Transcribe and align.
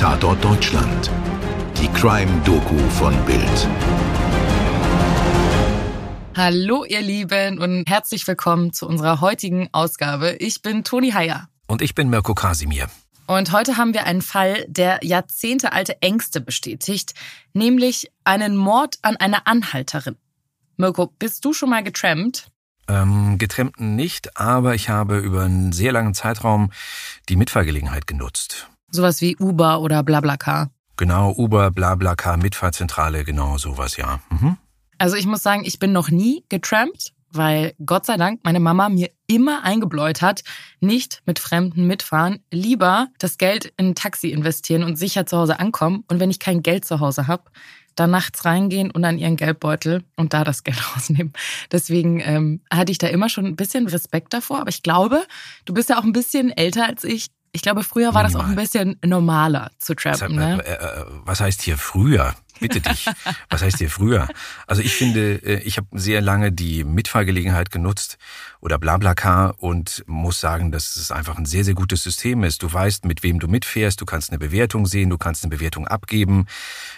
Tatort 0.00 0.42
Deutschland. 0.42 1.10
Die 1.76 1.86
Crime-Doku 1.88 2.78
von 2.88 3.14
Bild. 3.26 3.68
Hallo 6.34 6.86
ihr 6.86 7.02
Lieben 7.02 7.58
und 7.58 7.84
herzlich 7.86 8.26
willkommen 8.26 8.72
zu 8.72 8.88
unserer 8.88 9.20
heutigen 9.20 9.68
Ausgabe. 9.72 10.36
Ich 10.38 10.62
bin 10.62 10.84
Toni 10.84 11.10
Heyer. 11.10 11.50
Und 11.66 11.82
ich 11.82 11.94
bin 11.94 12.08
Mirko 12.08 12.32
Kasimir. 12.32 12.88
Und 13.26 13.52
heute 13.52 13.76
haben 13.76 13.92
wir 13.92 14.06
einen 14.06 14.22
Fall, 14.22 14.64
der 14.68 15.00
jahrzehntealte 15.02 16.00
Ängste 16.00 16.40
bestätigt, 16.40 17.12
nämlich 17.52 18.10
einen 18.24 18.56
Mord 18.56 18.96
an 19.02 19.18
einer 19.18 19.46
Anhalterin. 19.46 20.16
Mirko, 20.78 21.08
bist 21.18 21.44
du 21.44 21.52
schon 21.52 21.68
mal 21.68 21.84
getrampt? 21.84 22.50
Ähm, 22.88 23.36
getrennt 23.36 23.78
nicht, 23.78 24.34
aber 24.38 24.74
ich 24.74 24.88
habe 24.88 25.18
über 25.18 25.42
einen 25.42 25.72
sehr 25.72 25.92
langen 25.92 26.14
Zeitraum 26.14 26.72
die 27.28 27.36
Mitfahrgelegenheit 27.36 28.06
genutzt. 28.06 28.70
Sowas 28.90 29.20
wie 29.20 29.36
Uber 29.36 29.80
oder 29.80 30.02
Blablacar. 30.02 30.70
Genau, 30.96 31.32
Uber, 31.32 31.70
Blablacar, 31.70 32.36
Mitfahrzentrale, 32.36 33.24
genau 33.24 33.56
sowas, 33.56 33.96
ja. 33.96 34.20
Mhm. 34.30 34.56
Also 34.98 35.16
ich 35.16 35.26
muss 35.26 35.42
sagen, 35.42 35.62
ich 35.64 35.78
bin 35.78 35.92
noch 35.92 36.10
nie 36.10 36.44
getrampt, 36.50 37.14
weil 37.32 37.74
Gott 37.84 38.06
sei 38.06 38.16
Dank 38.16 38.40
meine 38.42 38.60
Mama 38.60 38.88
mir 38.88 39.08
immer 39.26 39.64
eingebläut 39.64 40.20
hat, 40.20 40.42
nicht 40.80 41.22
mit 41.24 41.38
Fremden 41.38 41.86
mitfahren, 41.86 42.40
lieber 42.50 43.08
das 43.18 43.38
Geld 43.38 43.72
in 43.76 43.88
ein 43.88 43.94
Taxi 43.94 44.30
investieren 44.30 44.82
und 44.82 44.96
sicher 44.96 45.26
zu 45.26 45.38
Hause 45.38 45.58
ankommen. 45.58 46.04
Und 46.08 46.20
wenn 46.20 46.30
ich 46.30 46.38
kein 46.38 46.62
Geld 46.62 46.84
zu 46.84 47.00
Hause 47.00 47.28
habe, 47.28 47.44
dann 47.94 48.10
nachts 48.10 48.44
reingehen 48.44 48.90
und 48.90 49.04
an 49.04 49.18
ihren 49.18 49.36
Geldbeutel 49.36 50.04
und 50.16 50.32
da 50.32 50.44
das 50.44 50.64
Geld 50.64 50.78
rausnehmen. 50.96 51.32
Deswegen 51.70 52.20
ähm, 52.20 52.60
hatte 52.70 52.92
ich 52.92 52.98
da 52.98 53.06
immer 53.06 53.28
schon 53.28 53.46
ein 53.46 53.56
bisschen 53.56 53.86
Respekt 53.86 54.32
davor. 54.32 54.60
Aber 54.60 54.70
ich 54.70 54.82
glaube, 54.82 55.22
du 55.64 55.74
bist 55.74 55.88
ja 55.88 55.98
auch 55.98 56.04
ein 56.04 56.12
bisschen 56.12 56.50
älter 56.50 56.86
als 56.86 57.04
ich. 57.04 57.28
Ich 57.52 57.62
glaube, 57.62 57.82
früher 57.82 58.14
war 58.14 58.22
das 58.22 58.36
auch 58.36 58.44
ein 58.44 58.54
bisschen 58.54 58.96
normaler 59.04 59.72
zu 59.78 59.94
trappen. 59.94 60.36
Ne? 60.36 60.64
Äh, 60.64 60.72
äh, 60.72 61.04
was 61.24 61.40
heißt 61.40 61.62
hier 61.62 61.76
früher? 61.76 62.34
Bitte 62.60 62.80
dich. 62.80 63.06
Was 63.48 63.62
heißt 63.62 63.78
hier 63.78 63.88
früher? 63.88 64.28
Also 64.66 64.82
ich 64.82 64.94
finde, 64.94 65.36
äh, 65.36 65.62
ich 65.62 65.78
habe 65.78 65.86
sehr 65.92 66.20
lange 66.20 66.52
die 66.52 66.84
Mitfahrgelegenheit 66.84 67.70
genutzt 67.70 68.18
oder 68.60 68.78
Blablacar 68.78 69.54
und 69.62 70.04
muss 70.06 70.40
sagen, 70.40 70.70
dass 70.70 70.94
es 70.96 71.10
einfach 71.10 71.38
ein 71.38 71.46
sehr, 71.46 71.64
sehr 71.64 71.72
gutes 71.72 72.02
System 72.02 72.44
ist. 72.44 72.62
Du 72.62 72.70
weißt, 72.70 73.06
mit 73.06 73.22
wem 73.22 73.40
du 73.40 73.48
mitfährst, 73.48 73.98
du 74.00 74.04
kannst 74.04 74.30
eine 74.30 74.38
Bewertung 74.38 74.84
sehen, 74.84 75.08
du 75.08 75.16
kannst 75.16 75.42
eine 75.42 75.50
Bewertung 75.50 75.88
abgeben. 75.88 76.46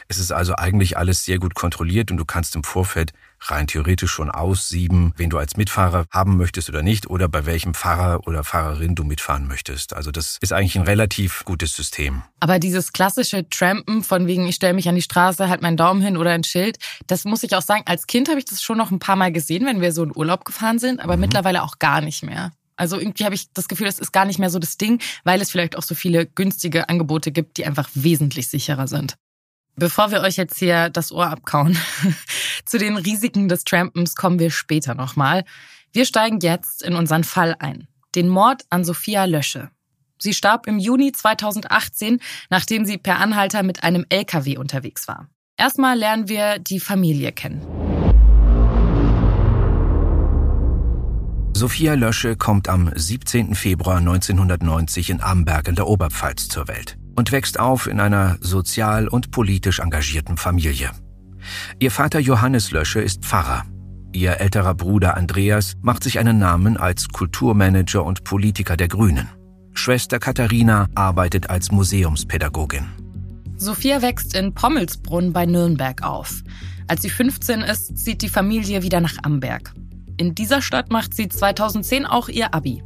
Es 0.09 0.19
ist 0.19 0.33
also 0.33 0.57
eigentlich 0.57 0.99
alles 0.99 1.25
sehr 1.25 1.39
gut 1.39 1.55
kontrolliert 1.55 2.11
und 2.11 2.17
du 2.17 2.25
kannst 2.25 2.57
im 2.57 2.65
Vorfeld 2.65 3.13
rein 3.51 3.67
theoretisch 3.67 4.11
schon 4.11 4.31
aussieben, 4.31 5.13
wen 5.17 5.31
du 5.31 5.39
als 5.39 5.57
Mitfahrer 5.57 6.07
haben 6.11 6.37
möchtest 6.37 6.69
oder 6.69 6.83
nicht 6.83 7.09
oder 7.09 7.29
bei 7.29 7.47
welchem 7.47 7.75
Fahrer 7.75 8.27
oder 8.27 8.45
Fahrerin 8.45 8.95
du 8.95 9.05
mitfahren 9.05 9.47
möchtest. 9.47 9.95
Also 9.95 10.11
das 10.11 10.39
ist 10.41 10.53
eigentlich 10.53 10.77
ein 10.77 10.83
relativ 10.83 11.45
gutes 11.45 11.75
System. 11.75 12.23
Aber 12.41 12.59
dieses 12.59 12.93
klassische 12.93 13.49
Trampen 13.49 14.03
von 14.03 14.27
wegen, 14.27 14.47
ich 14.47 14.57
stelle 14.57 14.75
mich 14.75 14.89
an 14.89 14.95
die 14.95 15.03
Straße, 15.03 15.49
halt 15.49 15.63
meinen 15.63 15.77
Daumen 15.77 16.03
hin 16.03 16.17
oder 16.17 16.31
ein 16.31 16.45
Schild, 16.45 16.79
das 17.07 17.25
muss 17.25 17.43
ich 17.43 17.55
auch 17.55 17.63
sagen, 17.63 17.83
als 17.87 18.07
Kind 18.07 18.29
habe 18.29 18.39
ich 18.39 18.45
das 18.45 18.63
schon 18.63 18.79
noch 18.79 18.91
ein 18.91 18.99
paar 18.99 19.17
Mal 19.17 19.33
gesehen, 19.33 19.67
wenn 19.67 19.81
wir 19.81 19.93
so 19.93 20.03
in 20.03 20.13
Urlaub 20.15 20.45
gefahren 20.45 20.79
sind, 20.79 21.01
aber 21.01 21.17
mhm. 21.17 21.23
mittlerweile 21.23 21.63
auch 21.63 21.79
gar 21.79 22.01
nicht 22.01 22.23
mehr. 22.23 22.53
Also 22.77 22.99
irgendwie 22.99 23.25
habe 23.25 23.35
ich 23.35 23.53
das 23.53 23.69
Gefühl, 23.69 23.87
das 23.87 23.99
ist 23.99 24.13
gar 24.13 24.25
nicht 24.25 24.39
mehr 24.39 24.51
so 24.51 24.59
das 24.59 24.79
Ding, 24.79 25.01
weil 25.25 25.41
es 25.41 25.51
vielleicht 25.51 25.77
auch 25.77 25.83
so 25.83 25.95
viele 25.95 26.27
günstige 26.27 26.89
Angebote 26.89 27.31
gibt, 27.31 27.57
die 27.59 27.67
einfach 27.67 27.89
wesentlich 27.95 28.49
sicherer 28.49 28.89
sind. 28.89 29.17
Bevor 29.77 30.11
wir 30.11 30.21
euch 30.21 30.37
jetzt 30.37 30.59
hier 30.59 30.91
das 30.91 31.13
Ohr 31.13 31.29
abkauen, 31.29 31.79
zu 32.67 32.79
den 32.79 32.97
Risiken 32.97 33.49
des 33.49 33.65
Trampens 33.65 34.15
kommen 34.15 34.39
wir 34.39 34.51
später 34.51 34.95
nochmal. 34.95 35.45
Wir 35.93 36.05
steigen 36.05 36.41
jetzt 36.41 36.83
in 36.83 36.95
unseren 36.95 37.25
Fall 37.25 37.57
ein. 37.59 37.89
Den 38.15 38.29
Mord 38.29 38.65
an 38.69 38.85
Sophia 38.85 39.25
Lösche. 39.25 39.71
Sie 40.19 40.35
starb 40.35 40.67
im 40.67 40.79
Juni 40.79 41.13
2018, 41.13 42.21
nachdem 42.51 42.85
sie 42.85 42.99
per 42.99 43.19
Anhalter 43.19 43.63
mit 43.63 43.83
einem 43.83 44.05
LKW 44.09 44.59
unterwegs 44.59 45.09
war. 45.09 45.29
Erstmal 45.57 45.99
lernen 45.99 46.29
wir 46.29 46.59
die 46.59 46.79
Familie 46.79 47.33
kennen. 47.33 47.63
Sophia 51.55 51.95
Lösche 51.95 52.37
kommt 52.37 52.69
am 52.69 52.91
17. 52.95 53.55
Februar 53.55 53.99
1990 53.99 55.11
in 55.11 55.21
Amberg 55.21 55.69
in 55.69 55.77
der 55.77 55.87
Oberpfalz 55.87 56.49
zur 56.49 56.69
Welt 56.69 56.99
und 57.15 57.33
wächst 57.33 57.59
auf 57.59 57.87
in 57.87 58.01
einer 58.01 58.37
sozial 58.41 59.09
und 59.09 59.31
politisch 59.31 59.81
engagierten 59.81 60.37
Familie. 60.37 60.91
Ihr 61.79 61.91
Vater 61.91 62.21
Johannes 62.21 62.71
Lösche 62.71 63.01
ist 63.01 63.25
Pfarrer. 63.25 63.65
Ihr 64.13 64.41
älterer 64.41 64.75
Bruder 64.75 65.17
Andreas 65.17 65.75
macht 65.81 66.05
sich 66.05 66.19
einen 66.19 66.39
Namen 66.39 66.77
als 66.77 67.09
Kulturmanager 67.09 68.05
und 68.05 68.25
Politiker 68.25 68.77
der 68.77 68.89
Grünen. 68.89 69.29
Schwester 69.75 70.19
Katharina 70.19 70.89
arbeitet 70.95 71.49
als 71.49 71.73
Museumspädagogin. 71.73 72.87
Sophia 73.57 74.03
wächst 74.03 74.35
in 74.35 74.55
Pommelsbrunn 74.55 75.33
bei 75.33 75.47
Nürnberg 75.47 76.03
auf. 76.03 76.43
Als 76.89 77.03
sie 77.03 77.11
15 77.11 77.61
ist, 77.61 77.97
zieht 77.97 78.23
die 78.23 78.29
Familie 78.29 78.83
wieder 78.83 79.01
nach 79.01 79.17
Amberg. 79.23 79.73
In 80.19 80.35
dieser 80.35 80.61
Stadt 80.61 80.91
macht 80.91 81.15
sie 81.15 81.29
2010 81.29 82.05
auch 82.05 82.29
ihr 82.29 82.55
Abi. 82.55 82.83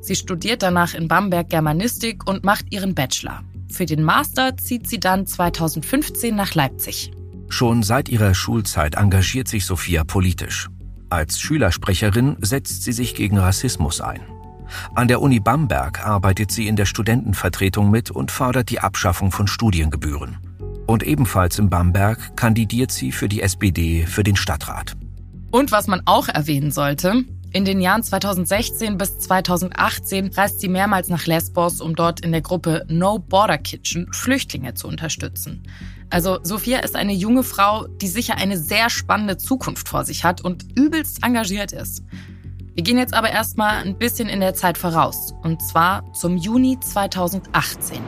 Sie 0.00 0.16
studiert 0.16 0.62
danach 0.62 0.94
in 0.94 1.08
Bamberg 1.08 1.50
Germanistik 1.50 2.28
und 2.28 2.44
macht 2.44 2.72
ihren 2.72 2.94
Bachelor. 2.94 3.42
Für 3.74 3.86
den 3.86 4.04
Master 4.04 4.56
zieht 4.56 4.88
sie 4.88 5.00
dann 5.00 5.26
2015 5.26 6.36
nach 6.36 6.54
Leipzig. 6.54 7.10
Schon 7.48 7.82
seit 7.82 8.08
ihrer 8.08 8.32
Schulzeit 8.32 8.94
engagiert 8.94 9.48
sich 9.48 9.66
Sophia 9.66 10.04
politisch. 10.04 10.68
Als 11.10 11.40
Schülersprecherin 11.40 12.36
setzt 12.40 12.84
sie 12.84 12.92
sich 12.92 13.16
gegen 13.16 13.36
Rassismus 13.36 14.00
ein. 14.00 14.20
An 14.94 15.08
der 15.08 15.20
Uni 15.20 15.40
Bamberg 15.40 16.06
arbeitet 16.06 16.52
sie 16.52 16.68
in 16.68 16.76
der 16.76 16.86
Studentenvertretung 16.86 17.90
mit 17.90 18.12
und 18.12 18.30
fordert 18.30 18.70
die 18.70 18.78
Abschaffung 18.78 19.32
von 19.32 19.48
Studiengebühren. 19.48 20.38
Und 20.86 21.02
ebenfalls 21.02 21.58
in 21.58 21.68
Bamberg 21.68 22.36
kandidiert 22.36 22.92
sie 22.92 23.10
für 23.10 23.28
die 23.28 23.42
SPD 23.42 24.06
für 24.06 24.22
den 24.22 24.36
Stadtrat. 24.36 24.92
Und 25.50 25.72
was 25.72 25.88
man 25.88 26.00
auch 26.04 26.28
erwähnen 26.28 26.70
sollte, 26.70 27.24
in 27.54 27.64
den 27.64 27.80
Jahren 27.80 28.02
2016 28.02 28.98
bis 28.98 29.16
2018 29.16 30.32
reist 30.34 30.60
sie 30.60 30.68
mehrmals 30.68 31.08
nach 31.08 31.24
Lesbos, 31.26 31.80
um 31.80 31.94
dort 31.94 32.18
in 32.18 32.32
der 32.32 32.42
Gruppe 32.42 32.84
No 32.88 33.20
Border 33.20 33.58
Kitchen 33.58 34.12
Flüchtlinge 34.12 34.74
zu 34.74 34.88
unterstützen. 34.88 35.62
Also 36.10 36.40
Sophia 36.42 36.80
ist 36.80 36.96
eine 36.96 37.12
junge 37.12 37.44
Frau, 37.44 37.86
die 37.86 38.08
sicher 38.08 38.38
eine 38.38 38.58
sehr 38.58 38.90
spannende 38.90 39.36
Zukunft 39.36 39.88
vor 39.88 40.04
sich 40.04 40.24
hat 40.24 40.40
und 40.40 40.76
übelst 40.76 41.24
engagiert 41.24 41.70
ist. 41.70 42.02
Wir 42.74 42.82
gehen 42.82 42.98
jetzt 42.98 43.14
aber 43.14 43.30
erstmal 43.30 43.84
ein 43.84 43.98
bisschen 43.98 44.28
in 44.28 44.40
der 44.40 44.54
Zeit 44.54 44.76
voraus, 44.76 45.32
und 45.44 45.62
zwar 45.62 46.12
zum 46.12 46.36
Juni 46.36 46.80
2018. 46.80 48.00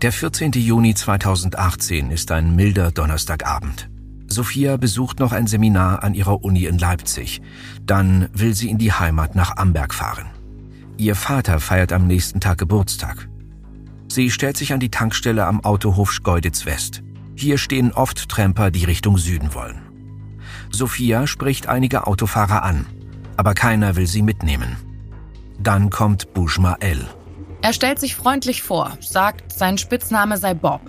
Der 0.00 0.12
14. 0.12 0.52
Juni 0.52 0.94
2018 0.94 2.10
ist 2.10 2.32
ein 2.32 2.56
milder 2.56 2.90
Donnerstagabend. 2.90 3.90
Sophia 4.30 4.76
besucht 4.76 5.20
noch 5.20 5.32
ein 5.32 5.46
Seminar 5.46 6.04
an 6.04 6.14
ihrer 6.14 6.44
Uni 6.44 6.66
in 6.66 6.78
Leipzig. 6.78 7.40
Dann 7.84 8.28
will 8.34 8.54
sie 8.54 8.68
in 8.68 8.78
die 8.78 8.92
Heimat 8.92 9.34
nach 9.34 9.56
Amberg 9.56 9.94
fahren. 9.94 10.26
Ihr 10.98 11.14
Vater 11.14 11.60
feiert 11.60 11.92
am 11.92 12.06
nächsten 12.06 12.38
Tag 12.38 12.58
Geburtstag. 12.58 13.28
Sie 14.08 14.30
stellt 14.30 14.56
sich 14.56 14.72
an 14.72 14.80
die 14.80 14.90
Tankstelle 14.90 15.46
am 15.46 15.64
Autohof 15.64 16.12
Schkeuditz 16.12 16.66
West. 16.66 17.02
Hier 17.36 17.56
stehen 17.56 17.92
oft 17.92 18.28
Tramper, 18.28 18.70
die 18.70 18.84
Richtung 18.84 19.16
Süden 19.16 19.54
wollen. 19.54 19.80
Sophia 20.70 21.26
spricht 21.26 21.66
einige 21.66 22.06
Autofahrer 22.06 22.62
an, 22.62 22.86
aber 23.36 23.54
keiner 23.54 23.96
will 23.96 24.06
sie 24.06 24.22
mitnehmen. 24.22 24.76
Dann 25.58 25.88
kommt 25.88 26.34
Bushma 26.34 26.76
El. 26.80 27.06
Er 27.62 27.72
stellt 27.72 27.98
sich 27.98 28.14
freundlich 28.14 28.62
vor, 28.62 28.96
sagt, 29.00 29.52
sein 29.52 29.78
Spitzname 29.78 30.36
sei 30.36 30.54
Bob 30.54 30.80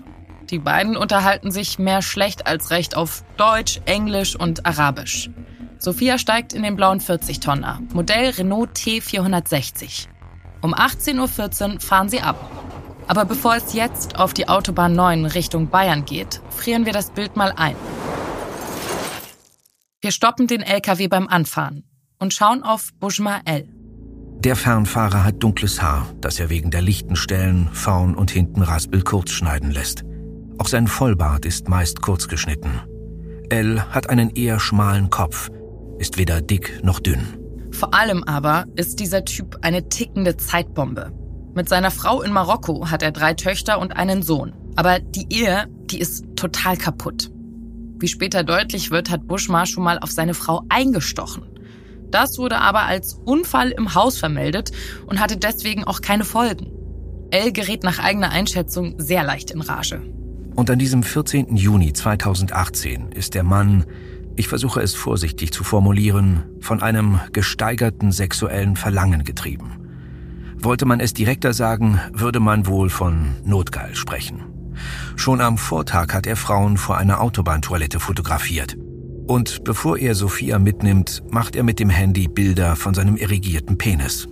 die 0.50 0.60
beiden 0.60 0.98
unterhalten 0.98 1.52
sich 1.52 1.80
mehr 1.80 2.02
schlecht 2.02 2.48
als 2.48 2.72
recht 2.72 2.96
auf 2.96 3.24
Deutsch, 3.38 3.80
Englisch 3.86 4.36
und 4.36 4.66
Arabisch. 4.66 5.30
Sophia 5.78 6.18
steigt 6.18 6.54
in 6.54 6.64
den 6.64 6.76
blauen 6.76 7.00
40-Tonner, 7.00 7.82
Modell 7.94 8.32
Renault 8.32 8.72
T460. 8.78 10.08
Um 10.62 10.74
18.14 10.74 11.74
Uhr 11.74 11.80
fahren 11.80 12.10
sie 12.10 12.22
ab. 12.22 12.52
Aber 13.08 13.26
bevor 13.26 13.56
es 13.56 13.74
jetzt 13.74 14.20
auf 14.20 14.34
die 14.34 14.50
Autobahn 14.50 14.94
9 14.94 15.26
Richtung 15.26 15.70
Bayern 15.70 16.06
geht, 16.06 16.42
frieren 16.50 16.86
wir 16.86 16.94
das 16.94 17.12
Bild 17.12 17.38
mal 17.38 17.54
ein. 17.56 17.76
Wir 20.02 20.12
stoppen 20.12 20.48
den 20.48 20.62
LKW 20.62 21.08
beim 21.08 21.28
Anfahren 21.28 21.84
und 22.20 22.34
schauen 22.34 22.64
auf 22.64 22.90
Bujma 23.00 23.42
L. 23.46 23.68
Der 24.40 24.56
Fernfahrer 24.56 25.24
hat 25.24 25.44
dunkles 25.44 25.82
Haar, 25.82 26.08
das 26.22 26.40
er 26.40 26.50
wegen 26.50 26.72
der 26.72 26.82
lichten 26.82 27.16
Stellen 27.16 27.70
vorn 27.74 28.16
und 28.16 28.32
hinten 28.32 28.62
Raspel 28.62 29.02
kurz 29.02 29.32
schneiden 29.32 29.72
lässt. 29.72 30.04
Auch 30.60 30.68
sein 30.68 30.88
Vollbart 30.88 31.46
ist 31.46 31.70
meist 31.70 32.02
kurz 32.02 32.28
geschnitten. 32.28 32.82
Elle 33.50 33.90
hat 33.92 34.10
einen 34.10 34.30
eher 34.32 34.60
schmalen 34.60 35.10
Kopf, 35.10 35.50
ist 35.98 36.18
weder 36.18 36.42
dick 36.42 36.84
noch 36.84 37.00
dünn. 37.00 37.38
Vor 37.72 37.94
allem 37.94 38.24
aber 38.26 38.66
ist 38.76 39.00
dieser 39.00 39.24
Typ 39.24 39.60
eine 39.62 39.88
tickende 39.88 40.36
Zeitbombe. 40.36 41.14
Mit 41.56 41.70
seiner 41.70 41.92
Frau 41.92 42.22
in 42.22 42.34
Marokko 42.34 42.92
hat 42.92 43.02
er 43.02 43.12
drei 43.12 43.34
Töchter 43.34 43.80
und 43.80 43.96
einen 43.96 44.22
Sohn. 44.22 44.54
Aber 44.76 45.00
die 45.00 45.28
Ehe, 45.30 45.68
die 45.86 46.00
ist 46.00 46.26
total 46.36 46.76
kaputt. 46.76 47.32
Wie 47.98 48.08
später 48.08 48.44
deutlich 48.44 48.92
wird, 48.92 49.10
hat 49.10 49.28
Bushma 49.28 49.66
schon 49.66 49.84
mal 49.84 50.00
auf 50.00 50.12
seine 50.12 50.34
Frau 50.34 50.64
eingestochen. 50.68 51.44
Das 52.12 52.38
wurde 52.38 52.60
aber 52.60 52.82
als 52.82 53.14
Unfall 53.14 53.72
im 53.72 53.96
Haus 53.96 54.18
vermeldet 54.18 54.72
und 55.06 55.22
hatte 55.22 55.38
deswegen 55.38 55.86
auch 55.86 56.02
keine 56.02 56.26
Folgen. 56.26 56.72
Elle 57.32 57.54
gerät 57.54 57.84
nach 57.84 58.00
eigener 58.00 58.32
Einschätzung 58.32 58.96
sehr 58.98 59.24
leicht 59.24 59.52
in 59.52 59.62
Rage. 59.62 60.19
Und 60.60 60.70
an 60.70 60.78
diesem 60.78 61.04
14. 61.04 61.56
Juni 61.56 61.94
2018 61.94 63.14
ist 63.14 63.34
der 63.34 63.44
Mann, 63.44 63.86
ich 64.36 64.50
versuche 64.50 64.82
es 64.82 64.94
vorsichtig 64.94 65.54
zu 65.54 65.64
formulieren, 65.64 66.44
von 66.60 66.82
einem 66.82 67.22
gesteigerten 67.32 68.12
sexuellen 68.12 68.76
Verlangen 68.76 69.24
getrieben. 69.24 69.88
Wollte 70.58 70.86
man 70.86 71.00
es 71.00 71.14
direkter 71.14 71.54
sagen, 71.54 72.02
würde 72.12 72.42
man 72.42 72.68
wohl 72.68 72.90
von 72.90 73.38
Notgeil 73.46 73.96
sprechen. 73.96 74.42
Schon 75.16 75.40
am 75.40 75.58
Vortag 75.58 76.14
hat 76.14 76.28
er 76.28 76.36
Frauen 76.36 76.76
vor 76.76 76.98
einer 76.98 77.22
Autobahntoilette 77.22 78.02
fotografiert. 78.02 78.76
Und 79.28 79.64
bevor 79.64 79.98
er 79.98 80.14
Sophia 80.14 80.60
mitnimmt, 80.60 81.24
macht 81.32 81.56
er 81.56 81.64
mit 81.64 81.80
dem 81.80 81.90
Handy 81.90 82.28
Bilder 82.28 82.76
von 82.76 82.94
seinem 82.94 83.16
irrigierten 83.16 83.78
Penis. 83.78 84.28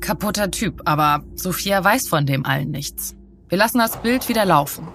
Kaputter 0.00 0.50
Typ, 0.50 0.80
aber 0.86 1.22
Sophia 1.34 1.84
weiß 1.84 2.08
von 2.08 2.24
dem 2.24 2.46
allen 2.46 2.70
nichts. 2.70 3.14
Wir 3.52 3.58
lassen 3.58 3.80
das 3.80 3.98
Bild 3.98 4.30
wieder 4.30 4.46
laufen. 4.46 4.88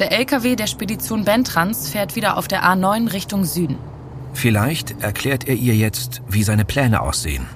Der 0.00 0.10
LKW 0.10 0.56
der 0.56 0.66
Spedition 0.66 1.24
Bentrans 1.24 1.88
fährt 1.88 2.16
wieder 2.16 2.36
auf 2.36 2.48
der 2.48 2.64
A9 2.64 3.12
Richtung 3.12 3.44
Süden. 3.44 3.78
Vielleicht 4.32 5.00
erklärt 5.00 5.46
er 5.46 5.54
ihr 5.54 5.76
jetzt, 5.76 6.20
wie 6.28 6.42
seine 6.42 6.64
Pläne 6.64 7.00
aussehen. 7.00 7.46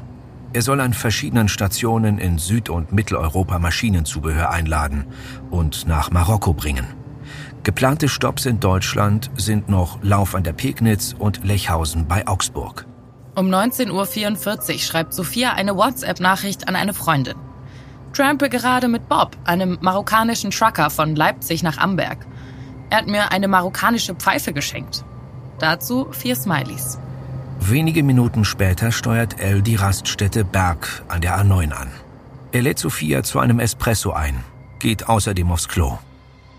Er 0.53 0.63
soll 0.63 0.81
an 0.81 0.95
verschiedenen 0.95 1.49
Stationen 1.49 2.19
in 2.19 2.39
Süd- 2.39 2.71
und 2.71 2.93
Mitteleuropa 2.93 3.59
Maschinenzubehör 3.59 4.51
einladen 4.51 5.07
und 5.51 5.89
nach 5.89 6.13
Marokko 6.13 6.53
bringen. 6.53 6.87
Geplante 7.65 8.09
Stopps 8.09 8.47
in 8.47 8.61
Deutschland 8.61 9.33
sind 9.35 9.69
noch 9.69 9.99
Lauf 10.01 10.37
an 10.37 10.45
der 10.45 10.53
Pegnitz 10.53 11.13
und 11.19 11.43
Lechhausen 11.45 12.07
bei 12.07 12.25
Augsburg. 12.29 12.87
Um 13.35 13.49
19.44 13.49 14.75
Uhr 14.75 14.79
schreibt 14.79 15.13
Sophia 15.13 15.55
eine 15.55 15.77
WhatsApp-Nachricht 15.77 16.69
an 16.69 16.77
eine 16.77 16.95
Freundin. 16.95 17.35
Trampe 18.17 18.49
gerade 18.49 18.89
mit 18.89 19.11
Bob, 19.11 19.37
einem 19.45 19.77
marokkanischen 19.83 20.51
Trucker 20.51 20.89
von 20.89 21.15
Leipzig 21.15 21.63
nach 21.63 21.77
Amberg. 21.77 22.25
Er 22.89 22.99
hat 22.99 23.09
mir 23.09 23.31
eine 23.31 23.47
marokkanische 23.47 24.15
Pfeife 24.15 24.55
geschenkt. 24.55 25.05
Dazu 25.59 26.09
vier 26.13 26.35
Smileys. 26.35 26.99
Wenige 27.61 28.03
Minuten 28.03 28.47
später 28.47 28.91
steuert 28.91 29.39
Elle 29.39 29.61
die 29.61 29.75
Raststätte 29.75 30.47
Berg 30.47 31.05
an 31.09 31.21
der 31.21 31.39
A9 31.39 31.73
an. 31.73 31.91
Er 32.53 32.63
lädt 32.63 32.79
Sophia 32.79 33.23
zu 33.23 33.39
einem 33.39 33.61
Espresso 33.61 34.13
ein, 34.13 34.43
geht 34.79 35.11
außerdem 35.11 35.53
aufs 35.53 35.69
Klo. 35.69 35.99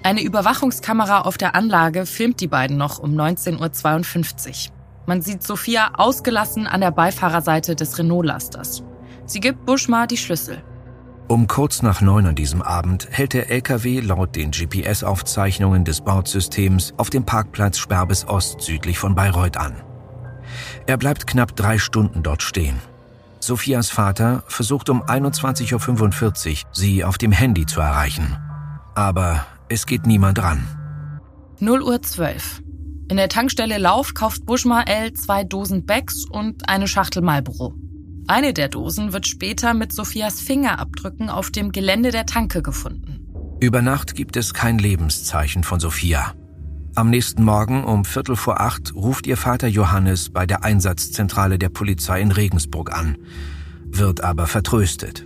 Eine 0.03 0.21
Überwachungskamera 0.21 1.21
auf 1.21 1.39
der 1.39 1.55
Anlage 1.55 2.05
filmt 2.05 2.39
die 2.39 2.47
beiden 2.47 2.77
noch 2.77 2.99
um 2.99 3.15
19.52 3.15 4.67
Uhr. 4.67 4.73
Man 5.07 5.23
sieht 5.23 5.41
Sophia 5.41 5.93
ausgelassen 5.95 6.67
an 6.67 6.81
der 6.81 6.91
Beifahrerseite 6.91 7.75
des 7.75 7.97
Renault-Lasters. 7.97 8.83
Sie 9.25 9.39
gibt 9.39 9.65
Buschmar 9.65 10.05
die 10.05 10.17
Schlüssel. 10.17 10.61
Um 11.29 11.47
kurz 11.47 11.81
nach 11.81 11.99
neun 11.99 12.25
an 12.25 12.35
diesem 12.35 12.61
Abend 12.61 13.09
hält 13.11 13.33
der 13.33 13.49
LKW 13.49 13.99
laut 13.99 14.37
den 14.37 14.51
GPS-Aufzeichnungen 14.51 15.83
des 15.83 15.99
Bordsystems 15.99 16.93
auf 16.95 17.09
dem 17.09 17.25
Parkplatz 17.25 17.77
Sperbes 17.79 18.25
Ost 18.29 18.61
südlich 18.61 18.97
von 18.97 19.13
Bayreuth 19.13 19.57
an. 19.57 19.75
Er 20.85 20.95
bleibt 20.95 21.27
knapp 21.27 21.53
drei 21.53 21.79
Stunden 21.79 22.23
dort 22.23 22.43
stehen. 22.43 22.79
Sophias 23.41 23.89
Vater 23.89 24.43
versucht 24.47 24.89
um 24.89 25.03
21.45 25.03 26.49
Uhr, 26.63 26.69
sie 26.71 27.03
auf 27.03 27.17
dem 27.17 27.33
Handy 27.33 27.65
zu 27.65 27.81
erreichen. 27.81 28.37
Aber 28.95 29.45
es 29.67 29.85
geht 29.85 30.07
niemand 30.07 30.41
ran. 30.41 30.65
0 31.59 31.81
Uhr 31.81 32.01
12. 32.01 32.61
In 33.09 33.17
der 33.17 33.27
Tankstelle 33.27 33.79
Lauf 33.79 34.13
kauft 34.13 34.45
Buschmar 34.45 34.87
L 34.87 35.11
zwei 35.11 35.43
Dosen 35.43 35.85
Becks 35.85 36.23
und 36.29 36.69
eine 36.69 36.87
Schachtel 36.87 37.21
Marlboro. 37.21 37.73
Eine 38.29 38.53
der 38.53 38.67
Dosen 38.67 39.13
wird 39.13 39.25
später 39.25 39.73
mit 39.73 39.93
Sophias 39.93 40.41
Fingerabdrücken 40.41 41.29
auf 41.29 41.49
dem 41.49 41.71
Gelände 41.71 42.11
der 42.11 42.25
Tanke 42.25 42.61
gefunden. 42.61 43.25
Über 43.61 43.81
Nacht 43.81 44.15
gibt 44.15 44.35
es 44.35 44.53
kein 44.53 44.79
Lebenszeichen 44.79 45.63
von 45.63 45.79
Sophia. 45.79 46.33
Am 46.93 47.09
nächsten 47.09 47.43
Morgen 47.43 47.85
um 47.85 48.03
Viertel 48.03 48.35
vor 48.35 48.59
acht 48.59 48.93
ruft 48.93 49.27
ihr 49.27 49.37
Vater 49.37 49.67
Johannes 49.67 50.29
bei 50.29 50.45
der 50.45 50.65
Einsatzzentrale 50.65 51.57
der 51.57 51.69
Polizei 51.69 52.21
in 52.21 52.33
Regensburg 52.33 52.91
an, 52.91 53.17
wird 53.85 54.21
aber 54.21 54.45
vertröstet. 54.45 55.25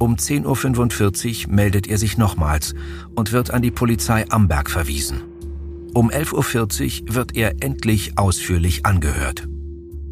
Um 0.00 0.16
10.45 0.16 1.46
Uhr 1.46 1.52
meldet 1.54 1.86
er 1.86 1.98
sich 1.98 2.18
nochmals 2.18 2.74
und 3.14 3.30
wird 3.30 3.52
an 3.52 3.62
die 3.62 3.70
Polizei 3.70 4.28
Amberg 4.28 4.70
verwiesen. 4.70 5.22
Um 5.94 6.10
11.40 6.10 7.02
Uhr 7.02 7.14
wird 7.14 7.36
er 7.36 7.62
endlich 7.62 8.18
ausführlich 8.18 8.84
angehört. 8.84 9.46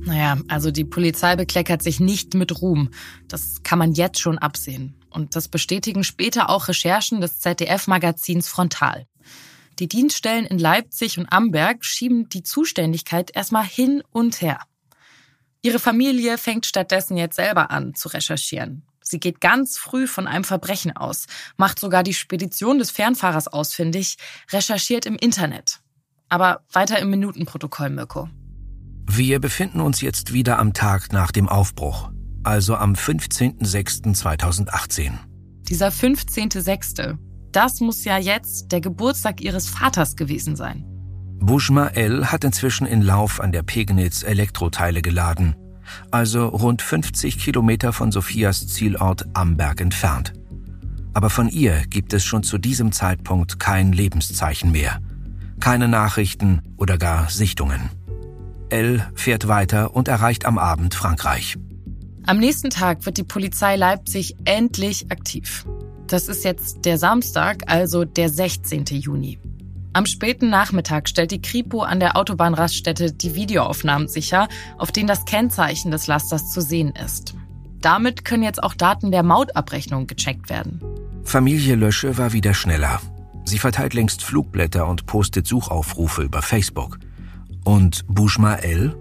Naja, 0.04 0.36
also 0.48 0.70
die 0.70 0.84
Polizei 0.84 1.36
bekleckert 1.36 1.82
sich 1.82 2.00
nicht 2.00 2.34
mit 2.34 2.60
Ruhm. 2.60 2.90
Das 3.28 3.62
kann 3.62 3.78
man 3.78 3.92
jetzt 3.92 4.20
schon 4.20 4.38
absehen. 4.38 4.94
Und 5.10 5.36
das 5.36 5.48
bestätigen 5.48 6.02
später 6.02 6.50
auch 6.50 6.68
Recherchen 6.68 7.20
des 7.20 7.38
ZDF-Magazins 7.40 8.48
Frontal. 8.48 9.06
Die 9.78 9.88
Dienststellen 9.88 10.44
in 10.44 10.58
Leipzig 10.58 11.18
und 11.18 11.32
Amberg 11.32 11.84
schieben 11.84 12.28
die 12.28 12.42
Zuständigkeit 12.42 13.30
erstmal 13.34 13.64
hin 13.64 14.02
und 14.10 14.40
her. 14.42 14.60
Ihre 15.62 15.78
Familie 15.78 16.36
fängt 16.36 16.66
stattdessen 16.66 17.16
jetzt 17.16 17.36
selber 17.36 17.70
an 17.70 17.94
zu 17.94 18.08
recherchieren. 18.08 18.82
Sie 19.00 19.20
geht 19.20 19.40
ganz 19.40 19.78
früh 19.78 20.06
von 20.06 20.26
einem 20.26 20.44
Verbrechen 20.44 20.96
aus, 20.96 21.26
macht 21.56 21.78
sogar 21.78 22.02
die 22.02 22.14
Spedition 22.14 22.78
des 22.78 22.90
Fernfahrers 22.90 23.48
ausfindig, 23.48 24.16
recherchiert 24.50 25.06
im 25.06 25.16
Internet. 25.16 25.80
Aber 26.28 26.62
weiter 26.72 26.98
im 26.98 27.10
Minutenprotokoll, 27.10 27.90
Mirko. 27.90 28.28
Wir 29.06 29.40
befinden 29.40 29.80
uns 29.80 30.00
jetzt 30.00 30.32
wieder 30.32 30.58
am 30.58 30.72
Tag 30.72 31.12
nach 31.12 31.30
dem 31.32 31.48
Aufbruch, 31.48 32.10
also 32.42 32.76
am 32.76 32.94
15.06.2018. 32.94 35.12
Dieser 35.68 35.88
15.06., 35.88 37.18
das 37.52 37.80
muss 37.80 38.04
ja 38.04 38.18
jetzt 38.18 38.72
der 38.72 38.80
Geburtstag 38.80 39.40
ihres 39.40 39.68
Vaters 39.68 40.16
gewesen 40.16 40.56
sein. 40.56 40.84
Bushma 41.38 41.86
L. 41.88 42.32
hat 42.32 42.44
inzwischen 42.44 42.86
in 42.86 43.02
Lauf 43.02 43.40
an 43.40 43.52
der 43.52 43.62
Pegnitz 43.62 44.22
Elektroteile 44.22 45.02
geladen 45.02 45.54
also 46.10 46.46
rund 46.46 46.82
50 46.82 47.38
Kilometer 47.38 47.92
von 47.92 48.12
Sophias 48.12 48.66
Zielort 48.68 49.24
Amberg 49.34 49.80
entfernt. 49.80 50.32
Aber 51.14 51.30
von 51.30 51.48
ihr 51.48 51.82
gibt 51.88 52.12
es 52.12 52.24
schon 52.24 52.42
zu 52.42 52.58
diesem 52.58 52.92
Zeitpunkt 52.92 53.58
kein 53.58 53.92
Lebenszeichen 53.92 54.72
mehr. 54.72 55.00
Keine 55.60 55.88
Nachrichten 55.88 56.62
oder 56.76 56.98
gar 56.98 57.28
Sichtungen. 57.28 57.90
Elle 58.72 59.06
fährt 59.14 59.48
weiter 59.48 59.94
und 59.94 60.08
erreicht 60.08 60.46
am 60.46 60.56
Abend 60.56 60.94
Frankreich. 60.94 61.58
Am 62.24 62.38
nächsten 62.38 62.70
Tag 62.70 63.04
wird 63.04 63.18
die 63.18 63.22
Polizei 63.22 63.76
Leipzig 63.76 64.34
endlich 64.46 65.10
aktiv. 65.10 65.66
Das 66.06 66.26
ist 66.26 66.42
jetzt 66.42 66.86
der 66.86 66.96
Samstag, 66.96 67.64
also 67.66 68.06
der 68.06 68.30
16. 68.30 68.86
Juni. 68.86 69.38
Am 69.92 70.06
späten 70.06 70.48
Nachmittag 70.48 71.10
stellt 71.10 71.32
die 71.32 71.42
Kripo 71.42 71.82
an 71.82 72.00
der 72.00 72.16
Autobahnraststätte 72.16 73.12
die 73.12 73.34
Videoaufnahmen 73.34 74.08
sicher, 74.08 74.48
auf 74.78 74.90
denen 74.90 75.06
das 75.06 75.26
Kennzeichen 75.26 75.90
des 75.90 76.06
Lasters 76.06 76.50
zu 76.50 76.62
sehen 76.62 76.94
ist. 77.04 77.34
Damit 77.82 78.24
können 78.24 78.42
jetzt 78.42 78.62
auch 78.62 78.72
Daten 78.72 79.10
der 79.10 79.22
Mautabrechnung 79.22 80.06
gecheckt 80.06 80.48
werden. 80.48 80.80
Familie 81.24 81.74
Lösche 81.74 82.16
war 82.16 82.32
wieder 82.32 82.54
schneller. 82.54 83.02
Sie 83.44 83.58
verteilt 83.58 83.92
längst 83.92 84.24
Flugblätter 84.24 84.86
und 84.86 85.04
postet 85.04 85.46
Suchaufrufe 85.46 86.22
über 86.22 86.40
Facebook. 86.40 86.98
Und 87.64 88.04
Bouchma 88.08 88.56
L? 88.56 88.96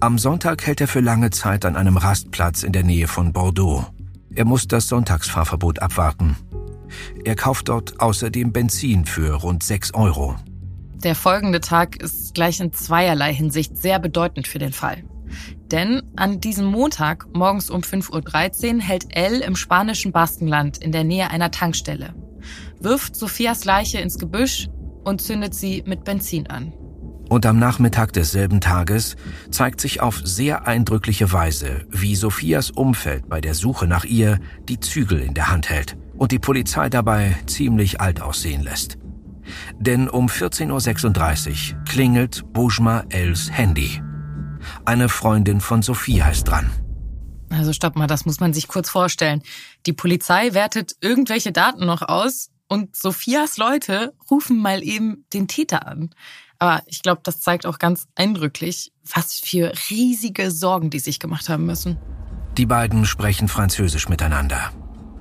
Am 0.00 0.18
Sonntag 0.18 0.66
hält 0.66 0.80
er 0.80 0.88
für 0.88 1.00
lange 1.00 1.30
Zeit 1.30 1.64
an 1.64 1.76
einem 1.76 1.96
Rastplatz 1.96 2.62
in 2.62 2.72
der 2.72 2.84
Nähe 2.84 3.08
von 3.08 3.32
Bordeaux. 3.32 3.86
Er 4.34 4.44
muss 4.44 4.68
das 4.68 4.88
Sonntagsfahrverbot 4.88 5.80
abwarten. 5.80 6.36
Er 7.24 7.36
kauft 7.36 7.68
dort 7.68 8.00
außerdem 8.00 8.52
Benzin 8.52 9.04
für 9.04 9.34
rund 9.34 9.62
6 9.62 9.94
Euro. 9.94 10.36
Der 11.02 11.14
folgende 11.14 11.60
Tag 11.60 11.96
ist 11.96 12.34
gleich 12.34 12.60
in 12.60 12.72
zweierlei 12.72 13.32
Hinsicht 13.32 13.76
sehr 13.76 13.98
bedeutend 13.98 14.46
für 14.46 14.58
den 14.58 14.72
Fall. 14.72 15.04
Denn 15.70 16.02
an 16.16 16.40
diesem 16.40 16.66
Montag 16.66 17.26
morgens 17.34 17.70
um 17.70 17.80
5.13 17.80 18.74
Uhr 18.74 18.80
hält 18.82 19.06
Elle 19.10 19.42
im 19.44 19.56
spanischen 19.56 20.12
Baskenland 20.12 20.78
in 20.78 20.92
der 20.92 21.04
Nähe 21.04 21.30
einer 21.30 21.50
Tankstelle, 21.50 22.14
wirft 22.80 23.16
Sophias 23.16 23.64
Leiche 23.64 23.98
ins 23.98 24.18
Gebüsch 24.18 24.68
und 25.04 25.20
zündet 25.20 25.54
sie 25.54 25.82
mit 25.86 26.04
Benzin 26.04 26.48
an. 26.48 26.72
Und 27.30 27.46
am 27.46 27.60
Nachmittag 27.60 28.12
desselben 28.12 28.60
Tages 28.60 29.14
zeigt 29.52 29.80
sich 29.80 30.00
auf 30.00 30.20
sehr 30.24 30.66
eindrückliche 30.66 31.32
Weise, 31.32 31.86
wie 31.88 32.16
Sophias 32.16 32.72
Umfeld 32.72 33.28
bei 33.28 33.40
der 33.40 33.54
Suche 33.54 33.86
nach 33.86 34.04
ihr 34.04 34.40
die 34.68 34.80
Zügel 34.80 35.20
in 35.20 35.34
der 35.34 35.48
Hand 35.48 35.70
hält 35.70 35.96
und 36.16 36.32
die 36.32 36.40
Polizei 36.40 36.88
dabei 36.88 37.36
ziemlich 37.46 38.00
alt 38.00 38.20
aussehen 38.20 38.64
lässt. 38.64 38.98
Denn 39.78 40.08
um 40.08 40.26
14.36 40.26 41.74
Uhr 41.74 41.84
klingelt 41.84 42.52
Bujma 42.52 43.04
Els 43.10 43.48
Handy. 43.52 44.02
Eine 44.84 45.08
Freundin 45.08 45.60
von 45.60 45.82
Sophie 45.82 46.24
heißt 46.24 46.48
dran. 46.48 46.68
Also 47.48 47.72
stopp 47.72 47.94
mal, 47.94 48.08
das 48.08 48.26
muss 48.26 48.40
man 48.40 48.52
sich 48.52 48.66
kurz 48.66 48.90
vorstellen. 48.90 49.44
Die 49.86 49.92
Polizei 49.92 50.52
wertet 50.52 50.96
irgendwelche 51.00 51.52
Daten 51.52 51.86
noch 51.86 52.02
aus 52.02 52.50
und 52.66 52.96
Sophias 52.96 53.56
Leute 53.56 54.14
rufen 54.28 54.60
mal 54.60 54.82
eben 54.82 55.26
den 55.32 55.46
Täter 55.46 55.86
an. 55.86 56.10
Aber 56.60 56.82
ich 56.86 57.02
glaube, 57.02 57.22
das 57.24 57.40
zeigt 57.40 57.66
auch 57.66 57.78
ganz 57.78 58.06
eindrücklich, 58.14 58.92
was 59.14 59.40
für 59.40 59.72
riesige 59.88 60.50
Sorgen 60.50 60.90
die 60.90 60.98
sich 60.98 61.18
gemacht 61.18 61.48
haben 61.48 61.66
müssen. 61.66 61.96
Die 62.58 62.66
beiden 62.66 63.06
sprechen 63.06 63.48
Französisch 63.48 64.08
miteinander. 64.08 64.70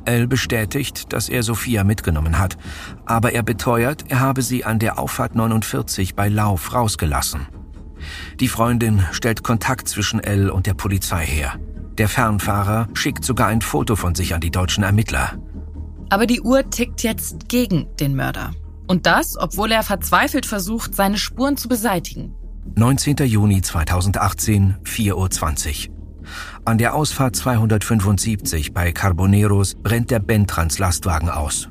El 0.03 0.27
bestätigt, 0.27 1.13
dass 1.13 1.29
er 1.29 1.41
Sophia 1.43 1.83
mitgenommen 1.83 2.39
hat, 2.39 2.57
aber 3.05 3.31
er 3.31 3.43
beteuert, 3.43 4.05
er 4.09 4.19
habe 4.19 4.41
sie 4.41 4.65
an 4.65 4.79
der 4.79 4.99
Auffahrt 4.99 5.35
49 5.35 6.15
bei 6.15 6.27
Lauf 6.27 6.73
rausgelassen. 6.73 7.47
Die 8.39 8.47
Freundin 8.47 9.05
stellt 9.11 9.43
Kontakt 9.43 9.87
zwischen 9.87 10.19
El 10.19 10.49
und 10.49 10.67
der 10.67 10.73
Polizei 10.73 11.25
her. 11.25 11.55
Der 11.97 12.09
Fernfahrer 12.09 12.87
schickt 12.93 13.23
sogar 13.23 13.47
ein 13.47 13.61
Foto 13.61 13.95
von 13.95 14.15
sich 14.15 14.33
an 14.33 14.41
die 14.41 14.51
deutschen 14.51 14.83
Ermittler. 14.83 15.37
Aber 16.09 16.25
die 16.25 16.41
Uhr 16.41 16.69
tickt 16.69 17.03
jetzt 17.03 17.47
gegen 17.47 17.87
den 17.97 18.15
Mörder. 18.15 18.51
Und 18.89 19.05
das, 19.05 19.37
obwohl 19.37 19.71
er 19.71 19.83
verzweifelt 19.83 20.47
versucht, 20.47 20.95
seine 20.95 21.19
Spuren 21.19 21.57
zu 21.57 21.69
beseitigen. 21.69 22.33
19. 22.75 23.17
Juni 23.17 23.61
2018, 23.61 24.77
4.20 24.83 25.89
Uhr. 25.89 25.95
An 26.65 26.79
der 26.79 26.95
Ausfahrt 26.95 27.35
275 27.35 28.73
bei 28.73 28.91
Carboneros 28.91 29.75
brennt 29.75 30.09
der 30.09 30.17
Bentrans-Lastwagen 30.17 31.29
aus. 31.29 31.69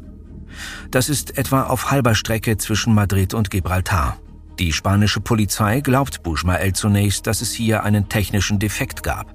Das 0.93 1.09
ist 1.09 1.37
etwa 1.37 1.65
auf 1.65 1.91
halber 1.91 2.15
Strecke 2.15 2.57
zwischen 2.57 2.95
Madrid 2.95 3.35
und 3.35 3.51
Gibraltar. 3.51 4.19
Die 4.61 4.73
spanische 4.73 5.21
Polizei 5.21 5.81
glaubt 5.81 6.23
Bushmael 6.23 6.73
zunächst, 6.73 7.27
dass 7.27 7.41
es 7.41 7.51
hier 7.53 7.83
einen 7.83 8.09
technischen 8.09 8.61
Defekt 8.61 9.03
gab. 9.03 9.35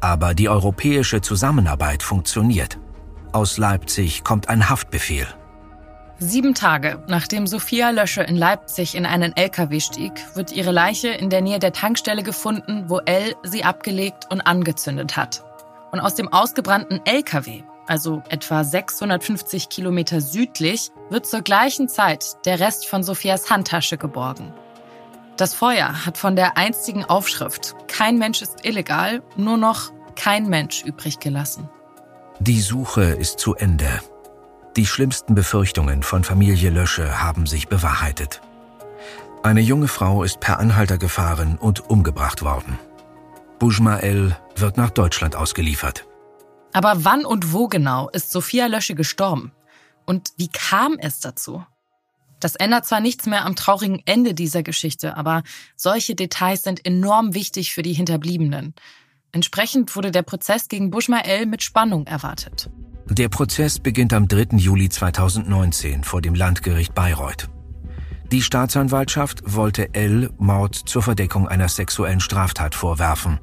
Aber 0.00 0.32
die 0.32 0.48
europäische 0.48 1.20
Zusammenarbeit 1.20 2.02
funktioniert. 2.02 2.78
Aus 3.32 3.58
Leipzig 3.58 4.24
kommt 4.24 4.48
ein 4.48 4.70
Haftbefehl. 4.70 5.26
Sieben 6.22 6.54
Tage 6.54 7.02
nachdem 7.06 7.46
Sophia 7.46 7.88
Lösche 7.88 8.22
in 8.22 8.36
Leipzig 8.36 8.94
in 8.94 9.06
einen 9.06 9.34
LKW 9.34 9.80
stieg, 9.80 10.12
wird 10.34 10.52
ihre 10.52 10.70
Leiche 10.70 11.08
in 11.08 11.30
der 11.30 11.40
Nähe 11.40 11.58
der 11.58 11.72
Tankstelle 11.72 12.22
gefunden, 12.22 12.84
wo 12.88 12.98
L 12.98 13.34
sie 13.42 13.64
abgelegt 13.64 14.26
und 14.30 14.42
angezündet 14.42 15.16
hat. 15.16 15.42
Und 15.92 16.00
aus 16.00 16.16
dem 16.16 16.28
ausgebrannten 16.28 17.00
LKW, 17.06 17.62
also 17.86 18.22
etwa 18.28 18.62
650 18.64 19.70
Kilometer 19.70 20.20
südlich, 20.20 20.90
wird 21.08 21.24
zur 21.24 21.40
gleichen 21.40 21.88
Zeit 21.88 22.36
der 22.44 22.60
Rest 22.60 22.86
von 22.86 23.02
Sophias 23.02 23.48
Handtasche 23.48 23.96
geborgen. 23.96 24.52
Das 25.38 25.54
Feuer 25.54 26.04
hat 26.04 26.18
von 26.18 26.36
der 26.36 26.58
einstigen 26.58 27.06
Aufschrift 27.06 27.74
Kein 27.88 28.18
Mensch 28.18 28.42
ist 28.42 28.66
illegal 28.66 29.22
nur 29.36 29.56
noch 29.56 29.90
kein 30.16 30.50
Mensch 30.50 30.84
übrig 30.84 31.18
gelassen. 31.18 31.70
Die 32.40 32.60
Suche 32.60 33.04
ist 33.04 33.38
zu 33.38 33.54
Ende. 33.54 34.00
Die 34.76 34.86
schlimmsten 34.86 35.34
Befürchtungen 35.34 36.04
von 36.04 36.22
Familie 36.22 36.70
Lösche 36.70 37.20
haben 37.20 37.46
sich 37.46 37.66
bewahrheitet. 37.66 38.40
Eine 39.42 39.60
junge 39.60 39.88
Frau 39.88 40.22
ist 40.22 40.38
per 40.38 40.60
Anhalter 40.60 40.96
gefahren 40.96 41.58
und 41.58 41.90
umgebracht 41.90 42.42
worden. 42.42 42.78
Bujmael 43.58 44.36
wird 44.54 44.76
nach 44.76 44.90
Deutschland 44.90 45.34
ausgeliefert. 45.34 46.06
Aber 46.72 47.04
wann 47.04 47.24
und 47.24 47.52
wo 47.52 47.66
genau 47.66 48.08
ist 48.10 48.30
Sophia 48.30 48.66
Lösche 48.66 48.94
gestorben? 48.94 49.50
Und 50.06 50.32
wie 50.36 50.48
kam 50.48 50.98
es 51.00 51.18
dazu? 51.18 51.64
Das 52.38 52.54
ändert 52.54 52.86
zwar 52.86 53.00
nichts 53.00 53.26
mehr 53.26 53.44
am 53.44 53.56
traurigen 53.56 54.00
Ende 54.06 54.34
dieser 54.34 54.62
Geschichte, 54.62 55.16
aber 55.16 55.42
solche 55.74 56.14
Details 56.14 56.62
sind 56.62 56.86
enorm 56.86 57.34
wichtig 57.34 57.74
für 57.74 57.82
die 57.82 57.92
Hinterbliebenen. 57.92 58.74
Entsprechend 59.32 59.94
wurde 59.96 60.12
der 60.12 60.22
Prozess 60.22 60.68
gegen 60.68 60.90
Bushmael 60.90 61.46
mit 61.46 61.62
Spannung 61.62 62.06
erwartet. 62.06 62.70
Der 63.10 63.28
Prozess 63.28 63.80
beginnt 63.80 64.12
am 64.12 64.28
3. 64.28 64.56
Juli 64.56 64.88
2019 64.88 66.04
vor 66.04 66.22
dem 66.22 66.36
Landgericht 66.36 66.94
Bayreuth. 66.94 67.48
Die 68.30 68.40
Staatsanwaltschaft 68.40 69.42
wollte 69.44 69.92
L 69.94 70.30
Mord 70.38 70.76
zur 70.76 71.02
Verdeckung 71.02 71.48
einer 71.48 71.68
sexuellen 71.68 72.20
Straftat 72.20 72.76
vorwerfen. 72.76 73.40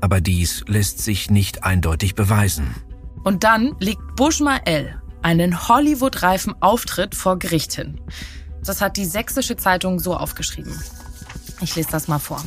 Aber 0.00 0.20
dies 0.20 0.62
lässt 0.68 1.00
sich 1.00 1.30
nicht 1.30 1.64
eindeutig 1.64 2.14
beweisen. 2.14 2.76
Und 3.24 3.42
dann 3.42 3.74
legt 3.80 4.14
Bushma 4.14 4.58
L 4.66 5.02
einen 5.20 5.66
Hollywood-reifen 5.66 6.54
Auftritt 6.62 7.16
vor 7.16 7.40
Gericht 7.40 7.72
hin. 7.72 8.00
Das 8.64 8.80
hat 8.80 8.96
die 8.96 9.04
sächsische 9.04 9.56
Zeitung 9.56 9.98
so 9.98 10.16
aufgeschrieben. 10.16 10.80
Ich 11.60 11.74
lese 11.74 11.90
das 11.90 12.06
mal 12.06 12.20
vor. 12.20 12.40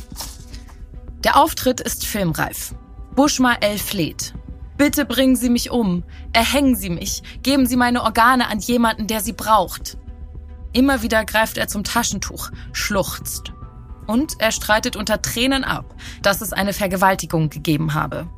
Der 1.22 1.36
Auftritt 1.36 1.82
ist 1.82 2.06
filmreif. 2.06 2.74
Bushma 3.14 3.56
L 3.60 3.78
fleht. 3.78 4.32
Bitte 4.76 5.04
bringen 5.06 5.36
Sie 5.36 5.48
mich 5.48 5.70
um. 5.70 6.04
Erhängen 6.32 6.76
Sie 6.76 6.90
mich. 6.90 7.22
Geben 7.42 7.66
Sie 7.66 7.76
meine 7.76 8.02
Organe 8.02 8.48
an 8.48 8.58
jemanden, 8.58 9.06
der 9.06 9.20
sie 9.20 9.32
braucht. 9.32 9.96
Immer 10.72 11.02
wieder 11.02 11.24
greift 11.24 11.56
er 11.56 11.68
zum 11.68 11.84
Taschentuch, 11.84 12.50
schluchzt. 12.72 13.52
Und 14.06 14.34
er 14.38 14.52
streitet 14.52 14.94
unter 14.94 15.22
Tränen 15.22 15.64
ab, 15.64 15.94
dass 16.22 16.42
es 16.42 16.52
eine 16.52 16.72
Vergewaltigung 16.72 17.48
gegeben 17.48 17.94
habe. 17.94 18.28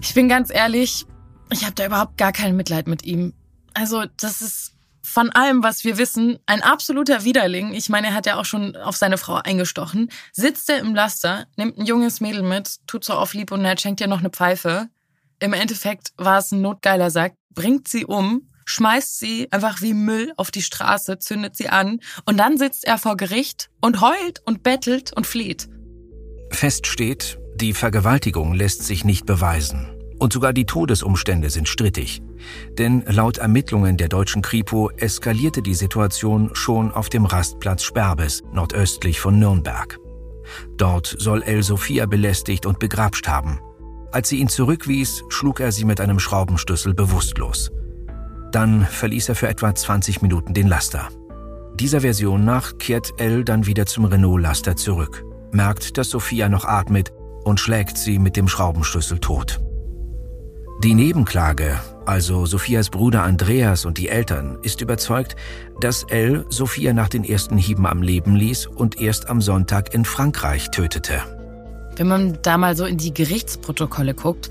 Ich 0.00 0.14
bin 0.14 0.28
ganz 0.28 0.50
ehrlich, 0.50 1.04
ich 1.50 1.64
habe 1.64 1.74
da 1.74 1.86
überhaupt 1.86 2.16
gar 2.16 2.32
kein 2.32 2.56
Mitleid 2.56 2.88
mit 2.88 3.04
ihm. 3.04 3.34
Also, 3.74 4.04
das 4.18 4.40
ist 4.40 4.72
von 5.02 5.30
allem, 5.30 5.62
was 5.62 5.84
wir 5.84 5.98
wissen, 5.98 6.38
ein 6.46 6.62
absoluter 6.62 7.24
Widerling. 7.24 7.72
Ich 7.72 7.88
meine, 7.88 8.08
er 8.08 8.14
hat 8.14 8.26
ja 8.26 8.36
auch 8.36 8.44
schon 8.44 8.76
auf 8.76 8.96
seine 8.96 9.18
Frau 9.18 9.34
eingestochen. 9.34 10.10
Sitzt 10.32 10.68
er 10.68 10.78
im 10.78 10.94
Laster, 10.94 11.46
nimmt 11.56 11.78
ein 11.78 11.86
junges 11.86 12.20
Mädel 12.20 12.42
mit, 12.42 12.86
tut 12.86 13.04
so 13.04 13.14
auf 13.14 13.34
lieb 13.34 13.52
und 13.52 13.62
nett, 13.62 13.80
schenkt 13.80 14.00
ihr 14.00 14.06
noch 14.06 14.18
eine 14.18 14.30
Pfeife. 14.30 14.88
Im 15.40 15.52
Endeffekt 15.52 16.12
war 16.16 16.38
es 16.38 16.50
ein 16.50 16.62
notgeiler 16.62 17.10
Sack, 17.10 17.34
bringt 17.54 17.86
sie 17.86 18.04
um, 18.04 18.48
schmeißt 18.64 19.20
sie 19.20 19.46
einfach 19.52 19.80
wie 19.82 19.94
Müll 19.94 20.32
auf 20.36 20.50
die 20.50 20.62
Straße, 20.62 21.18
zündet 21.18 21.56
sie 21.56 21.68
an 21.68 22.00
und 22.26 22.38
dann 22.38 22.58
sitzt 22.58 22.84
er 22.84 22.98
vor 22.98 23.16
Gericht 23.16 23.70
und 23.80 24.00
heult 24.00 24.42
und 24.46 24.64
bettelt 24.64 25.12
und 25.16 25.26
flieht. 25.26 25.68
Fest 26.50 26.86
steht, 26.86 27.38
die 27.54 27.72
Vergewaltigung 27.72 28.52
lässt 28.52 28.82
sich 28.82 29.04
nicht 29.04 29.26
beweisen. 29.26 29.94
Und 30.18 30.32
sogar 30.32 30.52
die 30.52 30.66
Todesumstände 30.66 31.50
sind 31.50 31.68
strittig. 31.68 32.20
Denn 32.76 33.04
laut 33.06 33.38
Ermittlungen 33.38 33.96
der 33.96 34.08
deutschen 34.08 34.42
Kripo 34.42 34.90
eskalierte 34.90 35.62
die 35.62 35.74
Situation 35.74 36.50
schon 36.54 36.90
auf 36.90 37.08
dem 37.08 37.24
Rastplatz 37.24 37.84
Sperbes, 37.84 38.42
nordöstlich 38.52 39.20
von 39.20 39.38
Nürnberg. 39.38 39.98
Dort 40.76 41.14
soll 41.18 41.42
El 41.42 41.62
Sophia 41.62 42.06
belästigt 42.06 42.66
und 42.66 42.80
begrapscht 42.80 43.28
haben. 43.28 43.60
Als 44.10 44.28
sie 44.30 44.38
ihn 44.38 44.48
zurückwies, 44.48 45.22
schlug 45.28 45.60
er 45.60 45.70
sie 45.70 45.84
mit 45.84 46.00
einem 46.00 46.18
Schraubenschlüssel 46.18 46.94
bewusstlos. 46.94 47.70
Dann 48.52 48.84
verließ 48.84 49.28
er 49.28 49.34
für 49.34 49.48
etwa 49.48 49.74
20 49.74 50.22
Minuten 50.22 50.54
den 50.54 50.66
Laster. 50.66 51.08
Dieser 51.74 52.00
Version 52.00 52.44
nach 52.44 52.78
kehrt 52.78 53.12
Elle 53.18 53.44
dann 53.44 53.66
wieder 53.66 53.86
zum 53.86 54.06
Renault-Laster 54.06 54.76
zurück, 54.76 55.24
merkt, 55.52 55.98
dass 55.98 56.10
Sophia 56.10 56.48
noch 56.48 56.64
atmet 56.64 57.12
und 57.44 57.60
schlägt 57.60 57.98
sie 57.98 58.18
mit 58.18 58.36
dem 58.36 58.48
Schraubenschlüssel 58.48 59.18
tot. 59.18 59.60
Die 60.82 60.94
Nebenklage, 60.94 61.78
also 62.06 62.46
Sophias 62.46 62.88
Bruder 62.88 63.24
Andreas 63.24 63.84
und 63.84 63.98
die 63.98 64.08
Eltern, 64.08 64.58
ist 64.62 64.80
überzeugt, 64.80 65.36
dass 65.80 66.04
Elle 66.04 66.46
Sophia 66.48 66.92
nach 66.92 67.08
den 67.08 67.24
ersten 67.24 67.58
Hieben 67.58 67.84
am 67.84 68.00
Leben 68.00 68.34
ließ 68.34 68.66
und 68.66 69.00
erst 69.00 69.28
am 69.28 69.42
Sonntag 69.42 69.92
in 69.92 70.04
Frankreich 70.04 70.70
tötete. 70.70 71.20
Wenn 71.98 72.06
man 72.06 72.38
da 72.42 72.56
mal 72.58 72.76
so 72.76 72.84
in 72.84 72.96
die 72.96 73.12
Gerichtsprotokolle 73.12 74.14
guckt, 74.14 74.50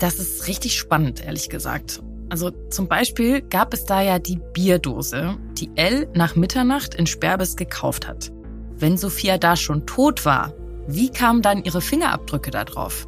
das 0.00 0.18
ist 0.18 0.48
richtig 0.48 0.76
spannend, 0.76 1.24
ehrlich 1.24 1.48
gesagt. 1.48 2.02
Also 2.28 2.50
zum 2.70 2.88
Beispiel 2.88 3.40
gab 3.40 3.72
es 3.72 3.84
da 3.84 4.02
ja 4.02 4.18
die 4.18 4.40
Bierdose, 4.52 5.36
die 5.52 5.70
Elle 5.76 6.08
nach 6.14 6.34
Mitternacht 6.34 6.96
in 6.96 7.06
Sperbes 7.06 7.54
gekauft 7.54 8.08
hat. 8.08 8.32
Wenn 8.76 8.96
Sophia 8.96 9.38
da 9.38 9.54
schon 9.54 9.86
tot 9.86 10.24
war, 10.24 10.52
wie 10.88 11.08
kamen 11.08 11.40
dann 11.40 11.62
ihre 11.62 11.80
Fingerabdrücke 11.80 12.50
da 12.50 12.64
drauf? 12.64 13.06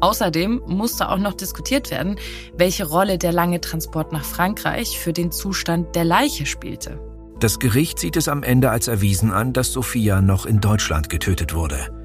Außerdem 0.00 0.62
musste 0.66 1.10
auch 1.10 1.18
noch 1.18 1.34
diskutiert 1.34 1.90
werden, 1.90 2.16
welche 2.56 2.86
Rolle 2.86 3.18
der 3.18 3.32
lange 3.32 3.60
Transport 3.60 4.12
nach 4.12 4.24
Frankreich 4.24 4.98
für 4.98 5.12
den 5.12 5.30
Zustand 5.30 5.94
der 5.94 6.04
Leiche 6.04 6.46
spielte. 6.46 6.98
Das 7.38 7.58
Gericht 7.58 7.98
sieht 7.98 8.16
es 8.16 8.28
am 8.28 8.42
Ende 8.42 8.70
als 8.70 8.88
erwiesen 8.88 9.30
an, 9.30 9.52
dass 9.52 9.72
Sophia 9.72 10.22
noch 10.22 10.46
in 10.46 10.60
Deutschland 10.60 11.10
getötet 11.10 11.54
wurde 11.54 12.03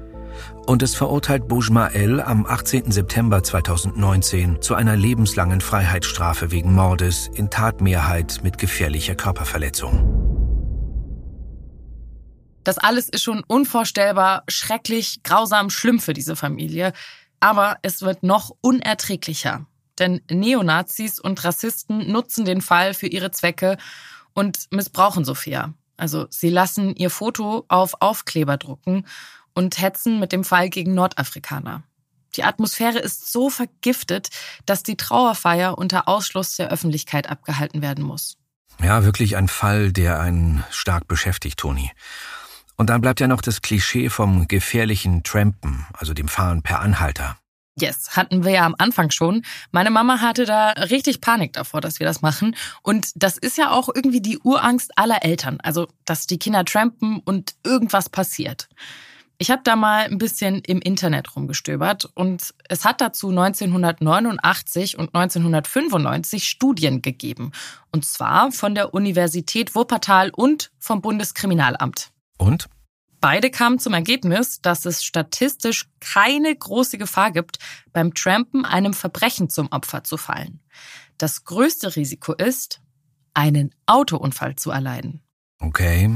und 0.70 0.84
es 0.84 0.94
verurteilt 0.94 1.48
Boujmael 1.48 2.20
am 2.20 2.46
18. 2.46 2.92
September 2.92 3.42
2019 3.42 4.62
zu 4.62 4.76
einer 4.76 4.94
lebenslangen 4.94 5.60
Freiheitsstrafe 5.60 6.52
wegen 6.52 6.72
Mordes 6.72 7.28
in 7.34 7.50
Tatmehrheit 7.50 8.38
mit 8.44 8.56
gefährlicher 8.56 9.16
Körperverletzung. 9.16 10.06
Das 12.62 12.78
alles 12.78 13.08
ist 13.08 13.24
schon 13.24 13.42
unvorstellbar, 13.48 14.44
schrecklich, 14.46 15.24
grausam, 15.24 15.70
schlimm 15.70 15.98
für 15.98 16.12
diese 16.12 16.36
Familie. 16.36 16.92
Aber 17.40 17.78
es 17.82 18.02
wird 18.02 18.22
noch 18.22 18.52
unerträglicher. 18.60 19.66
Denn 19.98 20.20
Neonazis 20.30 21.18
und 21.18 21.42
Rassisten 21.42 22.12
nutzen 22.12 22.44
den 22.44 22.60
Fall 22.60 22.94
für 22.94 23.08
ihre 23.08 23.32
Zwecke 23.32 23.76
und 24.34 24.68
missbrauchen 24.70 25.24
Sophia. 25.24 25.74
Also 25.96 26.28
sie 26.30 26.48
lassen 26.48 26.94
ihr 26.94 27.10
Foto 27.10 27.64
auf 27.66 27.94
Aufkleber 28.00 28.56
drucken 28.56 29.04
und 29.60 29.78
hetzen 29.78 30.18
mit 30.18 30.32
dem 30.32 30.42
Fall 30.42 30.70
gegen 30.70 30.94
Nordafrikaner. 30.94 31.82
Die 32.36 32.44
Atmosphäre 32.44 32.98
ist 32.98 33.30
so 33.30 33.50
vergiftet, 33.50 34.30
dass 34.64 34.82
die 34.82 34.96
Trauerfeier 34.96 35.76
unter 35.76 36.08
Ausschluss 36.08 36.56
der 36.56 36.70
Öffentlichkeit 36.70 37.28
abgehalten 37.28 37.82
werden 37.82 38.02
muss. 38.02 38.38
Ja, 38.82 39.04
wirklich 39.04 39.36
ein 39.36 39.48
Fall, 39.48 39.92
der 39.92 40.18
einen 40.18 40.64
stark 40.70 41.08
beschäftigt, 41.08 41.58
Toni. 41.58 41.92
Und 42.76 42.88
dann 42.88 43.02
bleibt 43.02 43.20
ja 43.20 43.28
noch 43.28 43.42
das 43.42 43.60
Klischee 43.60 44.08
vom 44.08 44.48
gefährlichen 44.48 45.24
Trampen, 45.24 45.84
also 45.92 46.14
dem 46.14 46.28
Fahren 46.28 46.62
per 46.62 46.80
Anhalter. 46.80 47.36
Yes, 47.78 48.16
hatten 48.16 48.42
wir 48.44 48.52
ja 48.52 48.64
am 48.64 48.74
Anfang 48.78 49.10
schon. 49.10 49.44
Meine 49.72 49.90
Mama 49.90 50.22
hatte 50.22 50.46
da 50.46 50.70
richtig 50.70 51.20
Panik 51.20 51.52
davor, 51.52 51.82
dass 51.82 52.00
wir 52.00 52.06
das 52.06 52.22
machen. 52.22 52.56
Und 52.82 53.10
das 53.14 53.36
ist 53.36 53.58
ja 53.58 53.72
auch 53.72 53.90
irgendwie 53.94 54.22
die 54.22 54.38
Urangst 54.38 54.96
aller 54.96 55.22
Eltern. 55.22 55.58
Also, 55.62 55.88
dass 56.06 56.26
die 56.26 56.38
Kinder 56.38 56.64
trampen 56.64 57.20
und 57.20 57.54
irgendwas 57.62 58.08
passiert. 58.08 58.68
Ich 59.42 59.50
habe 59.50 59.62
da 59.64 59.74
mal 59.74 60.04
ein 60.04 60.18
bisschen 60.18 60.58
im 60.58 60.82
Internet 60.82 61.34
rumgestöbert 61.34 62.10
und 62.14 62.52
es 62.68 62.84
hat 62.84 63.00
dazu 63.00 63.30
1989 63.30 64.98
und 64.98 65.14
1995 65.14 66.46
Studien 66.46 67.00
gegeben. 67.00 67.52
Und 67.90 68.04
zwar 68.04 68.52
von 68.52 68.74
der 68.74 68.92
Universität 68.92 69.74
Wuppertal 69.74 70.28
und 70.28 70.70
vom 70.78 71.00
Bundeskriminalamt. 71.00 72.10
Und? 72.36 72.68
Beide 73.22 73.50
kamen 73.50 73.78
zum 73.78 73.94
Ergebnis, 73.94 74.60
dass 74.60 74.84
es 74.84 75.02
statistisch 75.02 75.88
keine 76.00 76.54
große 76.54 76.98
Gefahr 76.98 77.30
gibt, 77.30 77.58
beim 77.94 78.12
Trampen 78.12 78.66
einem 78.66 78.92
Verbrechen 78.92 79.48
zum 79.48 79.68
Opfer 79.72 80.04
zu 80.04 80.18
fallen. 80.18 80.60
Das 81.16 81.44
größte 81.44 81.96
Risiko 81.96 82.34
ist, 82.34 82.82
einen 83.32 83.74
Autounfall 83.86 84.56
zu 84.56 84.70
erleiden. 84.70 85.22
Okay, 85.60 86.10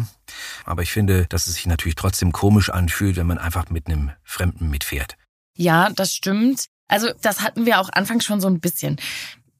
aber 0.64 0.82
ich 0.82 0.90
finde, 0.90 1.26
dass 1.26 1.46
es 1.46 1.54
sich 1.54 1.66
natürlich 1.66 1.96
trotzdem 1.96 2.32
komisch 2.32 2.70
anfühlt, 2.70 3.16
wenn 3.16 3.26
man 3.26 3.38
einfach 3.38 3.68
mit 3.68 3.86
einem 3.86 4.10
Fremden 4.22 4.70
mitfährt. 4.70 5.16
Ja, 5.56 5.90
das 5.90 6.14
stimmt. 6.14 6.66
Also 6.88 7.10
das 7.22 7.42
hatten 7.42 7.66
wir 7.66 7.78
auch 7.80 7.90
anfangs 7.92 8.24
schon 8.24 8.40
so 8.40 8.48
ein 8.48 8.60
bisschen. 8.60 8.98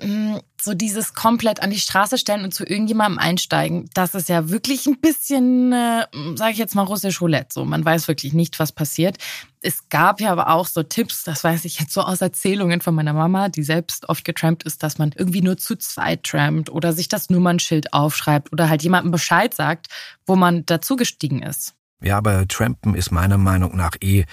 Mm, 0.02 0.38
so 0.60 0.74
dieses 0.74 1.14
komplett 1.14 1.62
an 1.62 1.70
die 1.70 1.78
Straße 1.78 2.18
stellen 2.18 2.42
und 2.42 2.52
zu 2.52 2.64
irgendjemandem 2.64 3.18
einsteigen, 3.18 3.88
das 3.94 4.14
ist 4.14 4.28
ja 4.28 4.48
wirklich 4.48 4.86
ein 4.86 5.00
bisschen, 5.00 5.72
äh, 5.72 6.06
sage 6.34 6.52
ich 6.52 6.58
jetzt 6.58 6.74
mal, 6.74 6.82
russisch 6.82 7.20
Roulette. 7.20 7.48
So, 7.52 7.64
man 7.64 7.84
weiß 7.84 8.08
wirklich 8.08 8.32
nicht, 8.32 8.58
was 8.58 8.72
passiert. 8.72 9.18
Es 9.60 9.88
gab 9.90 10.20
ja 10.20 10.32
aber 10.32 10.50
auch 10.50 10.66
so 10.66 10.82
Tipps, 10.82 11.22
das 11.22 11.44
weiß 11.44 11.64
ich 11.64 11.78
jetzt 11.78 11.92
so 11.92 12.00
aus 12.00 12.20
Erzählungen 12.20 12.80
von 12.80 12.94
meiner 12.94 13.12
Mama, 13.12 13.48
die 13.48 13.62
selbst 13.62 14.08
oft 14.08 14.24
getrampt 14.24 14.64
ist, 14.64 14.82
dass 14.82 14.98
man 14.98 15.12
irgendwie 15.16 15.42
nur 15.42 15.56
zu 15.56 15.76
zweit 15.76 16.24
trampt 16.24 16.70
oder 16.70 16.92
sich 16.92 17.08
das 17.08 17.30
Nummernschild 17.30 17.92
aufschreibt 17.92 18.52
oder 18.52 18.68
halt 18.68 18.82
jemandem 18.82 19.12
Bescheid 19.12 19.54
sagt, 19.54 19.86
wo 20.26 20.34
man 20.34 20.66
dazugestiegen 20.66 21.42
ist. 21.42 21.74
Ja, 22.02 22.18
aber 22.18 22.46
Trampen 22.48 22.94
ist 22.94 23.12
meiner 23.12 23.38
Meinung 23.38 23.76
nach 23.76 23.96
eh 24.02 24.26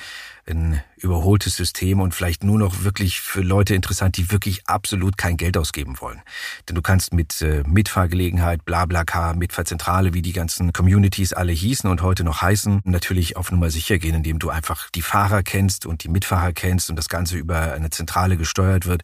ein 0.47 0.81
überholtes 0.97 1.55
System 1.55 1.99
und 1.99 2.13
vielleicht 2.13 2.43
nur 2.43 2.59
noch 2.59 2.83
wirklich 2.83 3.21
für 3.21 3.41
Leute 3.41 3.75
interessant, 3.75 4.17
die 4.17 4.31
wirklich 4.31 4.67
absolut 4.67 5.17
kein 5.17 5.37
Geld 5.37 5.57
ausgeben 5.57 5.99
wollen. 5.99 6.21
Denn 6.67 6.75
du 6.75 6.81
kannst 6.81 7.13
mit 7.13 7.41
äh, 7.41 7.63
Mitfahrgelegenheit, 7.67 8.65
Blablacar, 8.65 9.35
Mitfahrzentrale, 9.35 10.13
wie 10.13 10.21
die 10.21 10.33
ganzen 10.33 10.73
Communities 10.73 11.33
alle 11.33 11.51
hießen 11.51 11.89
und 11.89 12.01
heute 12.01 12.23
noch 12.23 12.41
heißen, 12.41 12.81
natürlich 12.83 13.37
auf 13.37 13.51
Nummer 13.51 13.69
sicher 13.69 13.97
gehen, 13.97 14.15
indem 14.15 14.39
du 14.39 14.49
einfach 14.49 14.89
die 14.91 15.01
Fahrer 15.01 15.43
kennst 15.43 15.85
und 15.85 16.03
die 16.03 16.09
Mitfahrer 16.09 16.53
kennst 16.53 16.89
und 16.89 16.95
das 16.95 17.09
Ganze 17.09 17.37
über 17.37 17.73
eine 17.73 17.89
Zentrale 17.89 18.37
gesteuert 18.37 18.85
wird, 18.85 19.03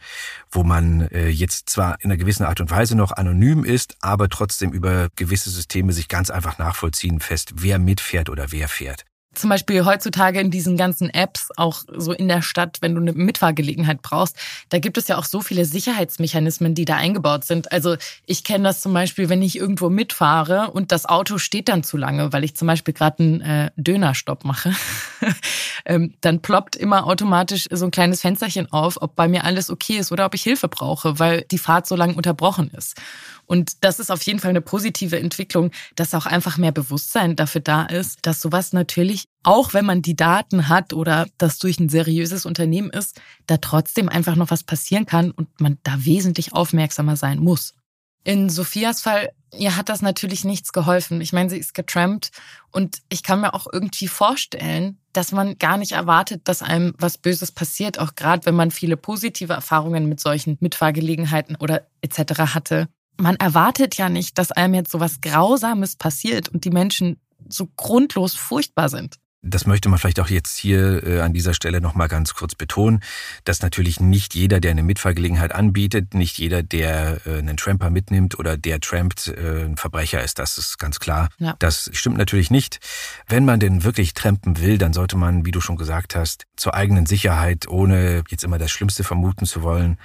wo 0.52 0.64
man 0.64 1.02
äh, 1.10 1.30
jetzt 1.30 1.70
zwar 1.70 1.98
in 2.02 2.12
einer 2.12 2.18
gewissen 2.18 2.46
Art 2.46 2.62
und 2.62 2.70
Weise 2.70 2.96
noch 2.96 3.12
anonym 3.12 3.64
ist, 3.64 3.98
aber 4.02 4.30
trotzdem 4.30 4.72
über 4.72 5.10
gewisse 5.16 5.50
Systeme 5.50 5.94
sich 5.94 6.08
ganz 6.08 6.30
einfach 6.30 6.58
nachvollziehen 6.58 7.20
fest, 7.20 7.54
wer 7.56 7.80
mitfährt 7.80 8.30
oder 8.30 8.52
wer 8.52 8.68
fährt 8.68 9.06
zum 9.38 9.50
Beispiel 9.50 9.86
heutzutage 9.86 10.40
in 10.40 10.52
diesen 10.52 10.78
ganzen 10.78 11.10
Apps, 11.10 11.50
auch 11.58 11.84
so 11.96 12.12
in 12.12 12.28
der 12.28 12.42
Stadt, 12.42 12.78
wenn 12.82 12.96
du 12.96 13.02
eine 13.02 13.14
Mitfahrgelegenheit 13.14 14.02
brauchst, 14.02 14.36
da 14.70 14.80
gibt 14.80 14.98
es 14.98 15.08
ja 15.08 15.18
auch 15.18 15.26
so 15.26 15.42
viele 15.42 15.66
Sicherheitsmechanismen, 15.66 16.76
die 16.76 16.86
da 16.86 16.96
eingebaut 16.96 17.46
sind. 17.46 17.72
Also 17.72 17.96
ich 18.26 18.44
kenne 18.44 18.66
das 18.66 18.82
zum 18.82 18.94
Beispiel, 18.94 19.30
wenn 19.30 19.42
ich 19.42 19.58
irgendwo 19.58 19.90
mitfahre 19.90 20.72
und 20.72 20.92
das 20.92 21.06
Auto 21.06 21.38
steht 21.38 21.70
dann 21.70 21.84
zu 21.84 21.98
lange, 21.98 22.34
weil 22.34 22.44
ich 22.44 22.56
zum 22.56 22.68
Beispiel 22.68 22.94
gerade 22.94 23.24
einen 23.24 23.42
äh, 23.42 23.72
Dönerstopp 23.76 24.46
mache, 24.46 24.74
ähm, 25.86 26.14
dann 26.22 26.42
ploppt 26.42 26.76
immer 26.76 27.06
automatisch 27.06 27.68
so 27.72 27.86
ein 27.86 27.92
kleines 27.92 28.22
Fensterchen 28.22 28.72
auf, 28.72 29.02
ob 29.02 29.16
bei 29.16 29.28
mir 29.28 29.44
alles 29.44 29.70
okay 29.70 29.98
ist 29.98 30.12
oder 30.12 30.26
ob 30.26 30.34
ich 30.34 30.44
Hilfe 30.44 30.68
brauche, 30.68 31.20
weil 31.20 31.42
die 31.52 31.58
Fahrt 31.58 31.88
so 31.88 31.96
lange 31.96 32.16
unterbrochen 32.16 32.72
ist. 32.72 32.96
Und 33.48 33.84
das 33.84 34.00
ist 34.00 34.12
auf 34.12 34.22
jeden 34.24 34.40
Fall 34.40 34.50
eine 34.50 34.62
positive 34.62 35.18
Entwicklung, 35.18 35.72
dass 35.96 36.14
auch 36.14 36.26
einfach 36.26 36.58
mehr 36.58 36.74
Bewusstsein 36.74 37.36
dafür 37.36 37.62
da 37.62 37.84
ist, 37.84 38.20
dass 38.24 38.42
sowas 38.42 38.74
natürlich, 38.74 39.27
auch 39.44 39.74
wenn 39.74 39.86
man 39.86 40.02
die 40.02 40.16
Daten 40.16 40.68
hat 40.68 40.92
oder 40.94 41.26
das 41.38 41.58
durch 41.58 41.80
ein 41.80 41.90
seriöses 41.90 42.46
Unternehmen 42.46 42.90
ist, 42.90 43.22
da 43.46 43.58
trotzdem 43.58 44.10
einfach 44.10 44.36
noch 44.36 44.52
was 44.52 44.64
passieren 44.64 45.06
kann 45.06 45.32
und 45.32 45.62
man 45.62 45.78
da 45.84 46.04
wesentlich 46.06 46.54
aufmerksamer 46.54 47.16
sein 47.16 47.40
muss. 47.40 47.74
In 48.26 48.50
Sophias 48.50 49.02
Fall, 49.02 49.30
ihr 49.58 49.78
hat 49.78 49.88
das 49.88 50.02
natürlich 50.02 50.44
nichts 50.44 50.74
geholfen. 50.74 51.22
Ich 51.22 51.32
meine, 51.32 51.50
sie 51.50 51.58
ist 51.58 51.74
getrampt 51.74 52.32
und 52.72 52.98
ich 53.08 53.24
kann 53.24 53.40
mir 53.40 53.54
auch 53.54 53.68
irgendwie 53.72 54.10
vorstellen, 54.10 54.98
dass 55.14 55.32
man 55.32 55.58
gar 55.58 55.78
nicht 55.78 55.94
erwartet, 55.94 56.42
dass 56.50 56.62
einem 56.62 56.94
was 56.98 57.18
Böses 57.18 57.54
passiert, 57.54 58.00
auch 58.00 58.16
gerade 58.16 58.46
wenn 58.46 58.56
man 58.56 58.70
viele 58.70 58.98
positive 58.98 59.54
Erfahrungen 59.54 60.10
mit 60.10 60.20
solchen 60.20 60.58
Mitfahrgelegenheiten 60.60 61.56
oder 61.56 61.88
etc. 62.02 62.54
hatte 62.54 62.90
man 63.18 63.36
erwartet 63.38 63.98
ja 63.98 64.10
nicht, 64.10 64.38
dass 64.38 64.52
einem 64.52 64.76
jetzt 64.76 64.92
so 64.92 65.00
was 65.00 65.22
Grausames 65.22 65.96
passiert 65.96 66.50
und 66.50 66.66
die 66.66 66.70
Menschen 66.70 67.20
so 67.50 67.68
grundlos 67.76 68.36
furchtbar 68.36 68.90
sind. 68.90 69.18
Das 69.44 69.66
möchte 69.66 69.88
man 69.88 70.00
vielleicht 70.00 70.20
auch 70.20 70.30
jetzt 70.30 70.58
hier 70.58 71.06
äh, 71.06 71.22
an 71.22 71.32
dieser 71.32 71.54
Stelle 71.54 71.80
nochmal 71.80 72.08
ganz 72.08 72.34
kurz 72.34 72.56
betonen, 72.56 73.02
dass 73.44 73.62
natürlich 73.62 74.00
nicht 74.00 74.36
jeder, 74.36 74.60
der 74.60 74.72
eine 74.72 74.84
Mitfahrgelegenheit 74.84 75.54
anbietet, 75.54 76.16
nicht 76.16 76.38
jeder, 76.38 76.64
der 76.64 77.22
äh, 77.26 77.38
einen 77.38 77.56
Tramper 77.56 77.90
mitnimmt 77.90 78.38
oder 78.40 78.58
der 78.58 78.80
trampt, 78.80 79.28
äh, 79.28 79.66
ein 79.66 79.78
Verbrecher 79.78 80.24
ist. 80.24 80.40
Das 80.40 80.58
ist 80.58 80.80
ganz 80.80 81.00
klar. 81.00 81.30
Ja. 81.38 81.56
Das 81.60 81.90
stimmt 81.94 82.18
natürlich 82.18 82.50
nicht. 82.50 82.80
Wenn 83.28 83.46
man 83.46 83.60
denn 83.60 83.84
wirklich 83.84 84.14
trampen 84.16 84.60
will, 84.60 84.78
dann 84.80 84.94
sollte 84.94 85.18
man, 85.18 85.46
wie 85.46 85.52
du 85.52 85.62
schon 85.62 85.78
gesagt 85.78 86.16
hast, 86.16 86.46
zur 86.56 86.74
eigenen 86.74 87.06
Sicherheit, 87.06 87.68
ohne 87.68 88.24
jetzt 88.30 88.44
immer 88.44 88.58
das 88.58 88.72
Schlimmste 88.72 89.04
vermuten 89.04 89.46
zu 89.46 89.62
wollen, 89.62 89.98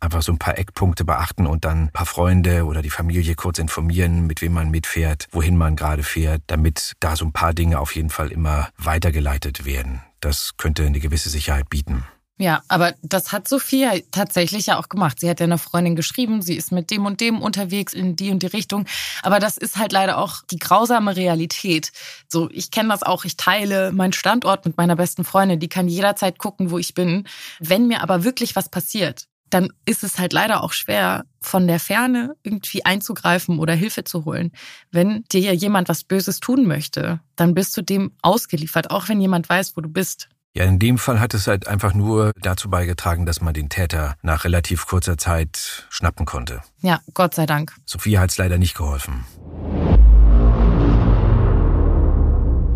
einfach 0.00 0.22
so 0.22 0.32
ein 0.32 0.38
paar 0.38 0.58
Eckpunkte 0.58 1.04
beachten 1.04 1.46
und 1.46 1.64
dann 1.64 1.84
ein 1.84 1.92
paar 1.92 2.06
Freunde 2.06 2.64
oder 2.64 2.82
die 2.82 2.90
Familie 2.90 3.34
kurz 3.34 3.58
informieren, 3.58 4.26
mit 4.26 4.42
wem 4.42 4.52
man 4.52 4.70
mitfährt, 4.70 5.26
wohin 5.32 5.56
man 5.56 5.76
gerade 5.76 6.02
fährt, 6.02 6.42
damit 6.46 6.94
da 7.00 7.16
so 7.16 7.24
ein 7.24 7.32
paar 7.32 7.54
Dinge 7.54 7.78
auf 7.80 7.94
jeden 7.94 8.10
Fall 8.10 8.30
immer 8.30 8.68
weitergeleitet 8.78 9.64
werden. 9.64 10.02
Das 10.20 10.56
könnte 10.56 10.84
eine 10.84 11.00
gewisse 11.00 11.30
Sicherheit 11.30 11.68
bieten. 11.70 12.04
Ja, 12.40 12.62
aber 12.68 12.94
das 13.02 13.32
hat 13.32 13.48
Sophia 13.48 13.94
tatsächlich 14.12 14.66
ja 14.66 14.78
auch 14.78 14.88
gemacht. 14.88 15.18
Sie 15.18 15.28
hat 15.28 15.40
ja 15.40 15.44
einer 15.44 15.58
Freundin 15.58 15.96
geschrieben, 15.96 16.40
sie 16.40 16.54
ist 16.54 16.70
mit 16.70 16.88
dem 16.92 17.04
und 17.04 17.20
dem 17.20 17.42
unterwegs 17.42 17.92
in 17.92 18.14
die 18.14 18.30
und 18.30 18.44
die 18.44 18.46
Richtung. 18.46 18.86
Aber 19.22 19.40
das 19.40 19.56
ist 19.56 19.76
halt 19.76 19.90
leider 19.90 20.18
auch 20.18 20.42
die 20.48 20.58
grausame 20.58 21.16
Realität. 21.16 21.90
So, 22.28 22.48
ich 22.52 22.70
kenne 22.70 22.90
das 22.90 23.02
auch. 23.02 23.24
Ich 23.24 23.36
teile 23.36 23.90
meinen 23.90 24.12
Standort 24.12 24.66
mit 24.66 24.76
meiner 24.76 24.94
besten 24.94 25.24
Freundin. 25.24 25.58
Die 25.58 25.68
kann 25.68 25.88
jederzeit 25.88 26.38
gucken, 26.38 26.70
wo 26.70 26.78
ich 26.78 26.94
bin. 26.94 27.26
Wenn 27.58 27.88
mir 27.88 28.04
aber 28.04 28.22
wirklich 28.22 28.54
was 28.54 28.68
passiert, 28.68 29.26
dann 29.50 29.70
ist 29.84 30.04
es 30.04 30.18
halt 30.18 30.32
leider 30.32 30.62
auch 30.62 30.72
schwer, 30.72 31.24
von 31.40 31.66
der 31.66 31.80
Ferne 31.80 32.34
irgendwie 32.42 32.84
einzugreifen 32.84 33.58
oder 33.58 33.74
Hilfe 33.74 34.04
zu 34.04 34.24
holen. 34.24 34.52
Wenn 34.90 35.24
dir 35.30 35.40
ja 35.40 35.52
jemand 35.52 35.88
was 35.88 36.04
Böses 36.04 36.40
tun 36.40 36.66
möchte, 36.66 37.20
dann 37.36 37.54
bist 37.54 37.76
du 37.76 37.82
dem 37.82 38.12
ausgeliefert, 38.22 38.90
auch 38.90 39.08
wenn 39.08 39.20
jemand 39.20 39.48
weiß, 39.48 39.76
wo 39.76 39.80
du 39.80 39.88
bist. 39.88 40.28
Ja, 40.54 40.64
in 40.64 40.78
dem 40.78 40.98
Fall 40.98 41.20
hat 41.20 41.34
es 41.34 41.46
halt 41.46 41.68
einfach 41.68 41.94
nur 41.94 42.32
dazu 42.40 42.68
beigetragen, 42.68 43.26
dass 43.26 43.40
man 43.40 43.54
den 43.54 43.68
Täter 43.68 44.16
nach 44.22 44.44
relativ 44.44 44.86
kurzer 44.86 45.16
Zeit 45.16 45.86
schnappen 45.88 46.26
konnte. 46.26 46.62
Ja, 46.80 47.00
Gott 47.14 47.34
sei 47.34 47.46
Dank. 47.46 47.76
Sophie 47.84 48.18
hat 48.18 48.30
es 48.30 48.38
leider 48.38 48.58
nicht 48.58 48.76
geholfen. 48.76 49.24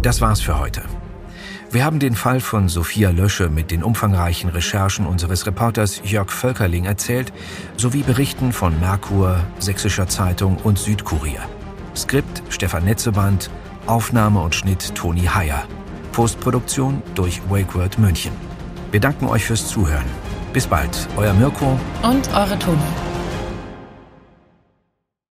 Das 0.02 0.20
war's 0.20 0.40
für 0.40 0.58
heute. 0.58 0.82
Wir 1.72 1.86
haben 1.86 2.00
den 2.00 2.14
Fall 2.14 2.40
von 2.40 2.68
Sophia 2.68 3.08
Lösche 3.08 3.48
mit 3.48 3.70
den 3.70 3.82
umfangreichen 3.82 4.50
Recherchen 4.50 5.06
unseres 5.06 5.46
Reporters 5.46 6.02
Jörg 6.04 6.30
Völkerling 6.30 6.84
erzählt, 6.84 7.32
sowie 7.78 8.02
Berichten 8.02 8.52
von 8.52 8.78
Merkur, 8.78 9.42
Sächsischer 9.58 10.06
Zeitung 10.06 10.58
und 10.58 10.78
Südkurier. 10.78 11.40
Skript 11.96 12.42
Stefan 12.50 12.84
Netzeband, 12.84 13.48
Aufnahme 13.86 14.42
und 14.42 14.54
Schnitt 14.54 14.94
Toni 14.94 15.22
Heyer. 15.22 15.66
Postproduktion 16.12 17.02
durch 17.14 17.40
WakeWord 17.48 17.98
München. 17.98 18.32
Wir 18.90 19.00
danken 19.00 19.24
euch 19.24 19.46
fürs 19.46 19.66
Zuhören. 19.66 20.04
Bis 20.52 20.66
bald, 20.66 21.08
euer 21.16 21.32
Mirko 21.32 21.80
und 22.02 22.28
eure 22.34 22.58
Toni. 22.58 22.82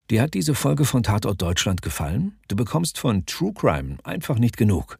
Dir 0.10 0.22
hat 0.22 0.34
diese 0.34 0.54
Folge 0.54 0.84
von 0.84 1.02
Tatort 1.02 1.42
Deutschland 1.42 1.82
gefallen? 1.82 2.38
Du 2.50 2.58
bekommst 2.58 3.00
von 3.00 3.26
True 3.26 3.54
Crime 3.54 4.00
einfach 4.04 4.38
nicht 4.38 4.58
genug. 4.58 5.00